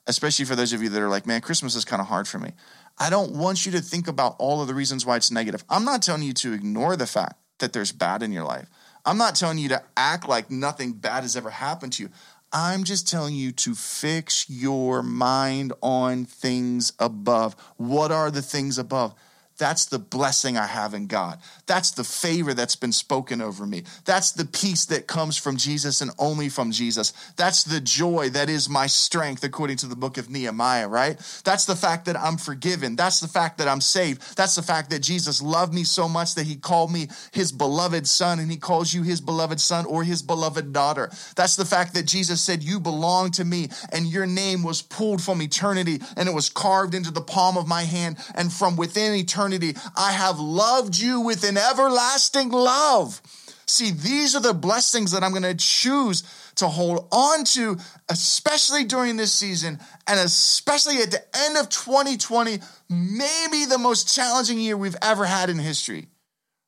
Especially 0.06 0.44
for 0.44 0.56
those 0.56 0.72
of 0.72 0.82
you 0.82 0.88
that 0.88 1.02
are 1.02 1.08
like, 1.08 1.26
man, 1.26 1.40
Christmas 1.40 1.74
is 1.74 1.84
kind 1.84 2.00
of 2.00 2.08
hard 2.08 2.26
for 2.26 2.38
me. 2.38 2.52
I 2.98 3.10
don't 3.10 3.32
want 3.32 3.66
you 3.66 3.72
to 3.72 3.80
think 3.80 4.08
about 4.08 4.36
all 4.38 4.62
of 4.62 4.68
the 4.68 4.74
reasons 4.74 5.04
why 5.04 5.16
it's 5.16 5.30
negative. 5.30 5.64
I'm 5.68 5.84
not 5.84 6.02
telling 6.02 6.22
you 6.22 6.32
to 6.34 6.52
ignore 6.52 6.96
the 6.96 7.06
fact 7.06 7.34
that 7.58 7.72
there's 7.72 7.92
bad 7.92 8.22
in 8.22 8.32
your 8.32 8.44
life. 8.44 8.68
I'm 9.04 9.18
not 9.18 9.34
telling 9.34 9.58
you 9.58 9.68
to 9.70 9.82
act 9.96 10.28
like 10.28 10.50
nothing 10.50 10.92
bad 10.92 11.22
has 11.22 11.36
ever 11.36 11.50
happened 11.50 11.94
to 11.94 12.02
you. 12.02 12.10
I'm 12.52 12.84
just 12.84 13.08
telling 13.08 13.34
you 13.34 13.52
to 13.52 13.74
fix 13.74 14.48
your 14.48 15.02
mind 15.02 15.72
on 15.82 16.24
things 16.24 16.92
above. 16.98 17.54
What 17.76 18.10
are 18.10 18.30
the 18.30 18.42
things 18.42 18.78
above? 18.78 19.14
That's 19.58 19.86
the 19.86 19.98
blessing 19.98 20.56
I 20.56 20.66
have 20.66 20.94
in 20.94 21.08
God. 21.08 21.38
That's 21.66 21.90
the 21.90 22.04
favor 22.04 22.54
that's 22.54 22.76
been 22.76 22.92
spoken 22.92 23.42
over 23.42 23.66
me. 23.66 23.82
That's 24.04 24.30
the 24.30 24.44
peace 24.44 24.84
that 24.86 25.08
comes 25.08 25.36
from 25.36 25.56
Jesus 25.56 26.00
and 26.00 26.12
only 26.18 26.48
from 26.48 26.70
Jesus. 26.70 27.12
That's 27.36 27.64
the 27.64 27.80
joy 27.80 28.30
that 28.30 28.48
is 28.48 28.68
my 28.68 28.86
strength, 28.86 29.42
according 29.42 29.78
to 29.78 29.86
the 29.86 29.96
book 29.96 30.16
of 30.16 30.30
Nehemiah, 30.30 30.88
right? 30.88 31.18
That's 31.44 31.64
the 31.64 31.74
fact 31.74 32.06
that 32.06 32.16
I'm 32.16 32.36
forgiven. 32.36 32.94
That's 32.94 33.18
the 33.18 33.28
fact 33.28 33.58
that 33.58 33.66
I'm 33.66 33.80
saved. 33.80 34.36
That's 34.36 34.54
the 34.54 34.62
fact 34.62 34.90
that 34.90 35.00
Jesus 35.00 35.42
loved 35.42 35.74
me 35.74 35.82
so 35.82 36.08
much 36.08 36.36
that 36.36 36.46
he 36.46 36.54
called 36.54 36.92
me 36.92 37.08
his 37.32 37.50
beloved 37.50 38.06
son 38.06 38.38
and 38.38 38.50
he 38.50 38.56
calls 38.56 38.94
you 38.94 39.02
his 39.02 39.20
beloved 39.20 39.60
son 39.60 39.86
or 39.86 40.04
his 40.04 40.22
beloved 40.22 40.72
daughter. 40.72 41.10
That's 41.34 41.56
the 41.56 41.64
fact 41.64 41.94
that 41.94 42.06
Jesus 42.06 42.40
said, 42.40 42.62
You 42.62 42.78
belong 42.78 43.32
to 43.32 43.44
me 43.44 43.70
and 43.92 44.06
your 44.06 44.26
name 44.26 44.62
was 44.62 44.82
pulled 44.82 45.20
from 45.20 45.42
eternity 45.42 45.98
and 46.16 46.28
it 46.28 46.34
was 46.34 46.48
carved 46.48 46.94
into 46.94 47.10
the 47.10 47.20
palm 47.20 47.56
of 47.56 47.66
my 47.66 47.82
hand 47.82 48.18
and 48.36 48.52
from 48.52 48.76
within 48.76 49.14
eternity 49.14 49.47
eternity. 49.48 49.78
I 49.96 50.12
have 50.12 50.38
loved 50.38 50.98
you 50.98 51.20
with 51.20 51.44
an 51.44 51.56
everlasting 51.56 52.50
love. 52.50 53.20
See, 53.66 53.90
these 53.90 54.34
are 54.34 54.40
the 54.40 54.54
blessings 54.54 55.12
that 55.12 55.22
I'm 55.22 55.32
going 55.32 55.42
to 55.42 55.54
choose 55.54 56.22
to 56.56 56.68
hold 56.68 57.06
on 57.12 57.44
to, 57.44 57.76
especially 58.08 58.84
during 58.84 59.16
this 59.16 59.32
season, 59.32 59.78
and 60.06 60.18
especially 60.18 60.98
at 60.98 61.10
the 61.10 61.22
end 61.36 61.56
of 61.56 61.68
2020, 61.68 62.58
maybe 62.88 63.64
the 63.66 63.78
most 63.78 64.14
challenging 64.14 64.58
year 64.58 64.76
we've 64.76 64.96
ever 65.02 65.24
had 65.24 65.50
in 65.50 65.58
history. 65.58 66.06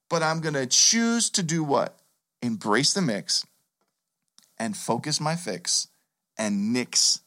But 0.08 0.22
I'm 0.22 0.40
going 0.40 0.54
to 0.54 0.66
choose 0.66 1.30
to 1.30 1.42
do 1.42 1.64
what? 1.64 1.96
Embrace 2.42 2.92
the 2.92 3.02
mix 3.02 3.46
and 4.58 4.76
focus 4.76 5.20
my 5.20 5.36
fix 5.36 5.88
and 6.36 6.72
nix 6.72 7.20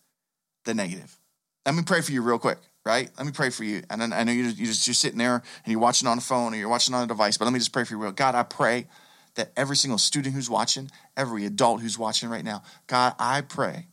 the 0.65 0.73
negative. 0.73 1.17
Let 1.65 1.75
me 1.75 1.81
pray 1.83 2.01
for 2.01 2.11
you 2.11 2.21
real 2.21 2.39
quick 2.39 2.59
right? 2.85 3.09
Let 3.17 3.25
me 3.25 3.31
pray 3.31 3.49
for 3.49 3.63
you. 3.63 3.83
And 3.89 4.13
I 4.13 4.23
know 4.23 4.31
you're 4.31 4.51
just, 4.51 4.87
you're 4.87 4.93
sitting 4.93 5.17
there 5.17 5.35
and 5.35 5.71
you're 5.71 5.79
watching 5.79 6.07
on 6.07 6.17
a 6.17 6.21
phone 6.21 6.53
or 6.53 6.57
you're 6.57 6.69
watching 6.69 6.93
on 6.93 7.03
a 7.03 7.07
device, 7.07 7.37
but 7.37 7.45
let 7.45 7.53
me 7.53 7.59
just 7.59 7.73
pray 7.73 7.83
for 7.83 7.93
you. 7.93 8.01
Real. 8.01 8.11
God, 8.11 8.35
I 8.35 8.43
pray 8.43 8.87
that 9.35 9.51
every 9.55 9.75
single 9.75 9.97
student 9.97 10.35
who's 10.35 10.49
watching, 10.49 10.91
every 11.17 11.45
adult 11.45 11.81
who's 11.81 11.97
watching 11.97 12.29
right 12.29 12.43
now, 12.43 12.63
God, 12.87 13.15
I 13.17 13.41
pray 13.41 13.87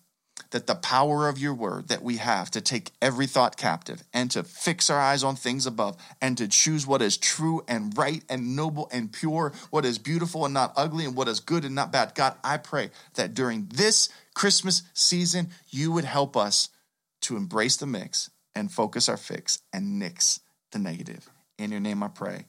that 0.51 0.67
the 0.67 0.75
power 0.75 1.29
of 1.29 1.39
your 1.39 1.55
word 1.55 1.89
that 1.89 2.03
we 2.03 2.17
have 2.17 2.51
to 2.51 2.61
take 2.61 2.91
every 3.01 3.27
thought 3.27 3.57
captive 3.57 4.03
and 4.13 4.31
to 4.33 4.43
fix 4.43 4.91
our 4.91 4.99
eyes 4.99 5.23
on 5.23 5.37
things 5.37 5.67
above 5.67 5.97
and 6.21 6.37
to 6.39 6.49
choose 6.49 6.87
what 6.87 7.01
is 7.01 7.17
true 7.17 7.63
and 7.69 7.97
right 7.97 8.25
and 8.29 8.57
noble 8.57 8.89
and 8.93 9.13
pure, 9.13 9.53
what 9.71 9.85
is 9.85 9.99
beautiful 9.99 10.45
and 10.45 10.53
not 10.53 10.73
ugly, 10.77 11.05
and 11.05 11.15
what 11.15 11.29
is 11.29 11.39
good 11.39 11.65
and 11.65 11.75
not 11.75 11.93
bad. 11.93 12.15
God, 12.17 12.35
I 12.43 12.57
pray 12.57 12.91
that 13.15 13.35
during 13.35 13.69
this 13.73 14.09
Christmas 14.35 14.83
season, 14.93 15.51
you 15.69 15.93
would 15.93 16.05
help 16.05 16.37
us 16.37 16.71
to 17.21 17.37
embrace 17.37 17.77
the 17.77 17.87
mix 17.87 18.31
and 18.55 18.71
focus 18.71 19.09
our 19.09 19.17
fix 19.17 19.61
and 19.73 19.99
nix 19.99 20.41
the 20.73 20.79
negative. 20.79 21.31
In 21.59 21.71
your 21.71 21.81
name 21.81 22.03
I 22.03 22.09
pray. 22.09 22.47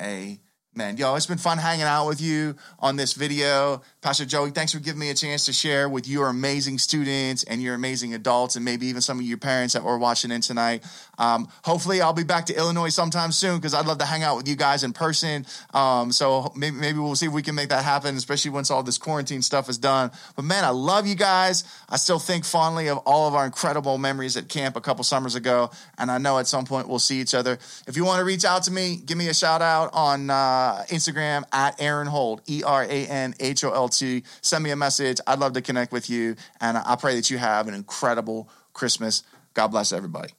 Amen. 0.00 0.38
Man, 0.74 0.96
yo, 0.96 1.14
it's 1.16 1.26
been 1.26 1.36
fun 1.36 1.58
hanging 1.58 1.84
out 1.84 2.08
with 2.08 2.18
you 2.18 2.56
on 2.78 2.96
this 2.96 3.12
video. 3.12 3.82
Pastor 4.00 4.24
Joey, 4.24 4.52
thanks 4.52 4.72
for 4.72 4.78
giving 4.78 5.00
me 5.00 5.10
a 5.10 5.14
chance 5.14 5.44
to 5.44 5.52
share 5.52 5.86
with 5.86 6.08
your 6.08 6.28
amazing 6.28 6.78
students 6.78 7.44
and 7.44 7.62
your 7.62 7.74
amazing 7.74 8.14
adults, 8.14 8.56
and 8.56 8.64
maybe 8.64 8.86
even 8.86 9.02
some 9.02 9.18
of 9.18 9.26
your 9.26 9.36
parents 9.36 9.74
that 9.74 9.84
were 9.84 9.98
watching 9.98 10.30
in 10.30 10.40
tonight. 10.40 10.82
Um, 11.18 11.48
hopefully, 11.62 12.00
I'll 12.00 12.14
be 12.14 12.24
back 12.24 12.46
to 12.46 12.56
Illinois 12.56 12.88
sometime 12.88 13.32
soon 13.32 13.56
because 13.56 13.74
I'd 13.74 13.84
love 13.84 13.98
to 13.98 14.06
hang 14.06 14.22
out 14.22 14.38
with 14.38 14.48
you 14.48 14.56
guys 14.56 14.82
in 14.82 14.94
person. 14.94 15.44
Um, 15.74 16.10
so 16.10 16.50
maybe, 16.56 16.74
maybe 16.74 16.98
we'll 16.98 17.16
see 17.16 17.26
if 17.26 17.32
we 17.32 17.42
can 17.42 17.54
make 17.54 17.68
that 17.68 17.84
happen, 17.84 18.16
especially 18.16 18.52
once 18.52 18.70
all 18.70 18.82
this 18.82 18.96
quarantine 18.96 19.42
stuff 19.42 19.68
is 19.68 19.76
done. 19.76 20.10
But 20.36 20.46
man, 20.46 20.64
I 20.64 20.70
love 20.70 21.06
you 21.06 21.16
guys. 21.16 21.64
I 21.90 21.98
still 21.98 22.18
think 22.18 22.46
fondly 22.46 22.88
of 22.88 22.96
all 23.04 23.28
of 23.28 23.34
our 23.34 23.44
incredible 23.44 23.98
memories 23.98 24.38
at 24.38 24.48
camp 24.48 24.76
a 24.76 24.80
couple 24.80 25.04
summers 25.04 25.34
ago, 25.34 25.70
and 25.98 26.10
I 26.10 26.16
know 26.16 26.38
at 26.38 26.46
some 26.46 26.64
point 26.64 26.88
we'll 26.88 26.98
see 26.98 27.20
each 27.20 27.34
other. 27.34 27.58
If 27.86 27.98
you 27.98 28.06
want 28.06 28.20
to 28.20 28.24
reach 28.24 28.46
out 28.46 28.62
to 28.62 28.70
me, 28.70 28.96
give 28.96 29.18
me 29.18 29.28
a 29.28 29.34
shout 29.34 29.60
out 29.60 29.90
on. 29.92 30.30
Uh, 30.30 30.61
uh, 30.62 30.84
Instagram 30.84 31.42
at 31.52 31.80
Aaron 31.80 32.06
Holt, 32.06 32.42
E 32.48 32.62
R 32.62 32.84
A 32.84 33.06
N 33.06 33.34
H 33.40 33.64
O 33.64 33.72
L 33.72 33.88
T. 33.88 34.22
Send 34.40 34.62
me 34.62 34.70
a 34.70 34.76
message. 34.76 35.18
I'd 35.26 35.40
love 35.40 35.54
to 35.54 35.62
connect 35.62 35.92
with 35.92 36.08
you. 36.08 36.36
And 36.60 36.78
I 36.78 36.96
pray 36.96 37.16
that 37.16 37.30
you 37.30 37.38
have 37.38 37.66
an 37.66 37.74
incredible 37.74 38.48
Christmas. 38.72 39.24
God 39.54 39.68
bless 39.68 39.92
everybody. 39.92 40.32